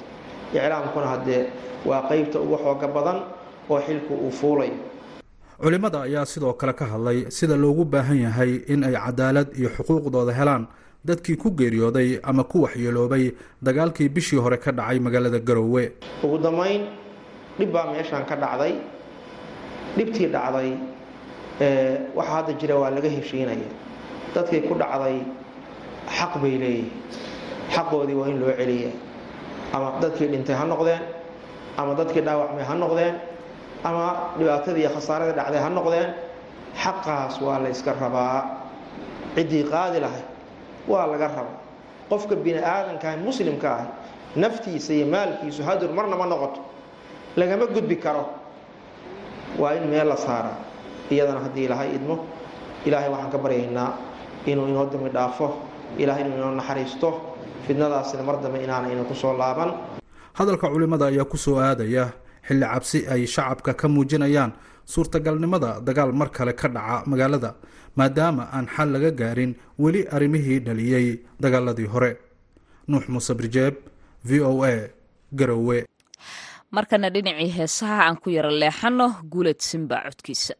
Iclaamkuna 0.54 1.08
haddee 1.08 1.44
waa 1.86 2.02
qeybta 2.10 2.40
ugu 2.40 2.58
xooga 2.58 2.88
badan 2.88 3.20
oo 3.70 3.80
xilku 3.82 4.14
uu 4.14 4.32
fuulayo 4.32 4.74
culimmada 5.64 6.00
ayaa 6.08 6.26
sidoo 6.26 6.54
kale 6.54 6.74
ka 6.74 6.86
hadlay 6.86 7.20
sida 7.32 7.56
loogu 7.56 7.86
baahan 7.86 8.20
yahay 8.26 8.52
in 8.68 8.84
ay 8.84 8.96
cadaalad 9.06 9.48
iyo 9.60 9.70
xuquuqdooda 9.78 10.34
helaan 10.40 10.68
dadkii 11.08 11.38
ku 11.38 11.50
geeriyooday 11.52 12.20
ama 12.24 12.44
ku 12.44 12.64
waxyeeloobay 12.66 13.32
dagaalkii 13.64 14.10
bishii 14.10 14.40
hore 14.44 14.58
ka 14.58 14.72
dhacay 14.72 15.00
magaalada 15.00 15.40
garoowe. 15.40 15.92
Ugu 16.24 16.38
dambayn 16.38 16.82
dhib 17.60 17.72
baa 17.72 17.86
meeshaan 17.94 18.26
ka 18.26 18.36
dhacday. 18.36 18.74
Dhibtii 19.98 20.28
dhacday 20.36 20.70
waxa 22.16 22.32
hadda 22.36 22.54
jira 22.60 22.76
waa 22.76 22.90
laga 22.92 23.10
heshiinaya. 23.10 23.70
Dadkii 24.36 24.62
ku 24.68 24.74
dhacday 24.76 25.18
xaq 26.18 26.34
bay 26.44 26.58
leeyihiin 26.60 26.92
xaqoodii 27.76 28.16
waa 28.20 28.28
in 28.32 28.40
loo 28.40 28.52
celiya 28.60 28.92
ama 29.74 29.88
dadkii 30.02 30.28
dhintay 30.28 30.56
ha 30.60 30.66
noqdeen 30.66 31.02
ama 31.78 31.96
dadkii 31.96 32.22
dhaawacmay 32.28 32.64
ha 32.70 32.74
noqdeen 32.76 33.16
ama 33.84 34.06
dhibaatadii 34.38 34.82
iyo 34.82 34.90
khasaaradii 34.96 35.36
dhacday 35.40 35.60
ha 35.64 35.70
noqdeen 35.70 36.10
xaqaas 36.84 37.42
waa 37.42 37.60
la 37.64 37.70
yska 37.70 37.92
rabaa. 37.94 38.40
Ciddii 39.36 39.64
qaadi 39.72 40.00
lahay 40.00 40.24
waa 40.88 41.08
laga 41.12 41.28
rabaa. 41.28 41.58
Qofka 42.10 42.36
bini 42.36 42.60
aadankaah 42.60 43.18
muslimka 43.26 43.70
ah 43.72 43.86
naftiisa 44.36 44.94
iyo 44.94 45.06
maalkiisu 45.14 45.62
hadur 45.64 45.90
marna 45.98 46.16
ma 46.16 46.26
noqoto 46.26 46.62
lagama 47.36 47.66
gudbi 47.76 47.96
karo. 47.98 48.26
Waa 49.60 49.74
in 49.78 49.88
meel 49.90 50.08
la 50.08 50.18
saaraa. 50.18 50.58
Iyadana 51.12 51.40
haddii 51.46 51.66
ilahay 51.66 51.90
idmo 51.96 52.16
ilaahay 52.86 53.10
waxaan 53.10 53.32
ka 53.32 53.38
baryaynaa 53.38 53.90
inuu 54.46 54.68
inoo 54.68 54.86
dambi 54.92 55.10
dhaafo 55.10 55.48
ilahay 55.98 56.22
inuu 56.26 56.38
inoo 56.38 56.52
naxariisto 56.56 57.10
fidnadaasina 57.68 58.24
mar 58.24 58.38
dambe 58.42 58.64
inaana 58.64 58.88
ina 58.92 59.04
ku 59.04 59.14
soo 59.16 59.34
laaban. 59.38 59.72
Hadalka 60.34 60.68
culimmada 60.70 61.06
ayaa 61.12 61.26
ku 61.26 61.38
soo 61.38 61.60
aadaya 61.62 62.10
xilli 62.48 62.66
cabsi 62.74 63.00
ay 63.14 63.22
shacabka 63.34 63.74
ka 63.74 63.88
muujinayaan 63.88 64.52
suurtagalnimada 64.86 65.72
dagaal 65.88 66.12
mar 66.20 66.30
kale 66.36 66.54
ka 66.62 66.68
dhaca 66.76 67.04
magaalada 67.12 67.52
maadaama 67.98 68.44
aan 68.56 68.68
xal 68.76 68.90
laga 68.96 69.12
gaarin 69.12 69.52
weli 69.80 70.02
arrimihii 70.16 70.60
dhaliyey 70.66 71.08
dagaaladii 71.44 71.88
hore. 71.94 72.12
Nuux 72.88 73.06
muuse 73.08 73.34
birjeeb 73.40 73.76
v 74.28 74.42
o 74.42 74.64
a 74.64 74.74
garowe. 75.40 75.86
Markana 76.72 77.10
dhinacii 77.14 77.52
heesaha 77.58 77.98
aan 78.08 78.18
ku 78.18 78.30
yaro 78.30 78.50
leexano 78.52 79.08
guulad 79.32 79.60
simba 79.60 80.02
codkiisa 80.06 80.54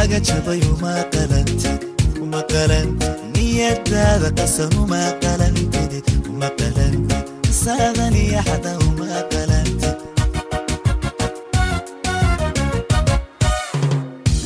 qalbigaaga 0.00 0.20
jabay 0.24 0.60
uma 0.72 0.94
qalantid 1.12 1.80
uma 2.22 2.42
qalantid 2.52 3.16
niyadaada 3.34 4.30
qasan 4.38 4.72
uma 4.82 5.02
qalantid 5.22 5.92
uma 6.30 6.48
qalantid 6.58 7.24
qisaadan 7.44 8.14
iyo 8.22 8.40
xada 8.48 8.72
uma 8.88 9.10
qalantid 9.32 9.96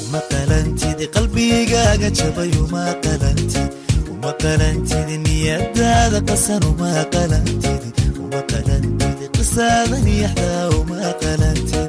uma 0.07 0.21
qalantid 0.33 0.99
qalbigaaga 1.15 2.09
jabay 2.19 2.51
uma 2.65 2.85
qalantid 3.05 3.71
uma 4.13 4.33
qalantid 4.43 5.09
niyadaada 5.27 6.19
qasan 6.29 6.63
uma 6.73 6.93
qalantid 7.15 7.83
uma 8.25 8.41
qalantid 8.51 9.19
qisaadan 9.37 10.07
iyo 10.15 10.29
xada 10.35 10.63
uma 10.81 11.03
qalantid 11.23 11.84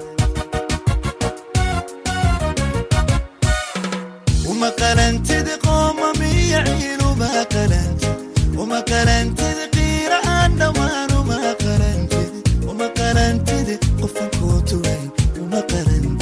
Bakaran 15.55 16.14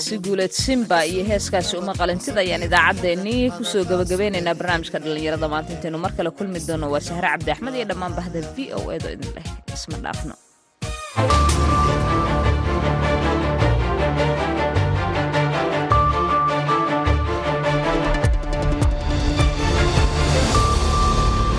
codkaasi 0.00 0.18
guuleed 0.24 0.52
simba 0.64 0.98
iyo 1.04 1.22
heeskaasi 1.30 1.76
uma 1.76 1.92
qalintid 2.00 2.36
ayaan 2.42 2.62
idaacaddeenii 2.68 3.50
ku 3.56 3.62
soo 3.64 3.84
gabagabeynaynaa 3.90 4.54
barnaamijka 4.60 4.98
dhallinyarada 5.04 5.48
maanta. 5.52 5.70
Intaynu 5.76 5.98
mar 6.04 6.12
kale 6.16 6.30
kulmi 6.38 6.60
doono 6.68 6.86
waa 6.94 7.00
sahre 7.08 7.28
cabdi 7.28 7.50
axmed 7.54 7.74
iyo 7.74 7.86
dhammaan 7.90 8.14
bahda 8.18 8.40
v 8.56 8.72
o 8.78 8.80
edo 8.96 9.08
idin 9.14 9.30
leh 9.36 9.46
isma 9.76 9.96
dhaafno 10.04 10.34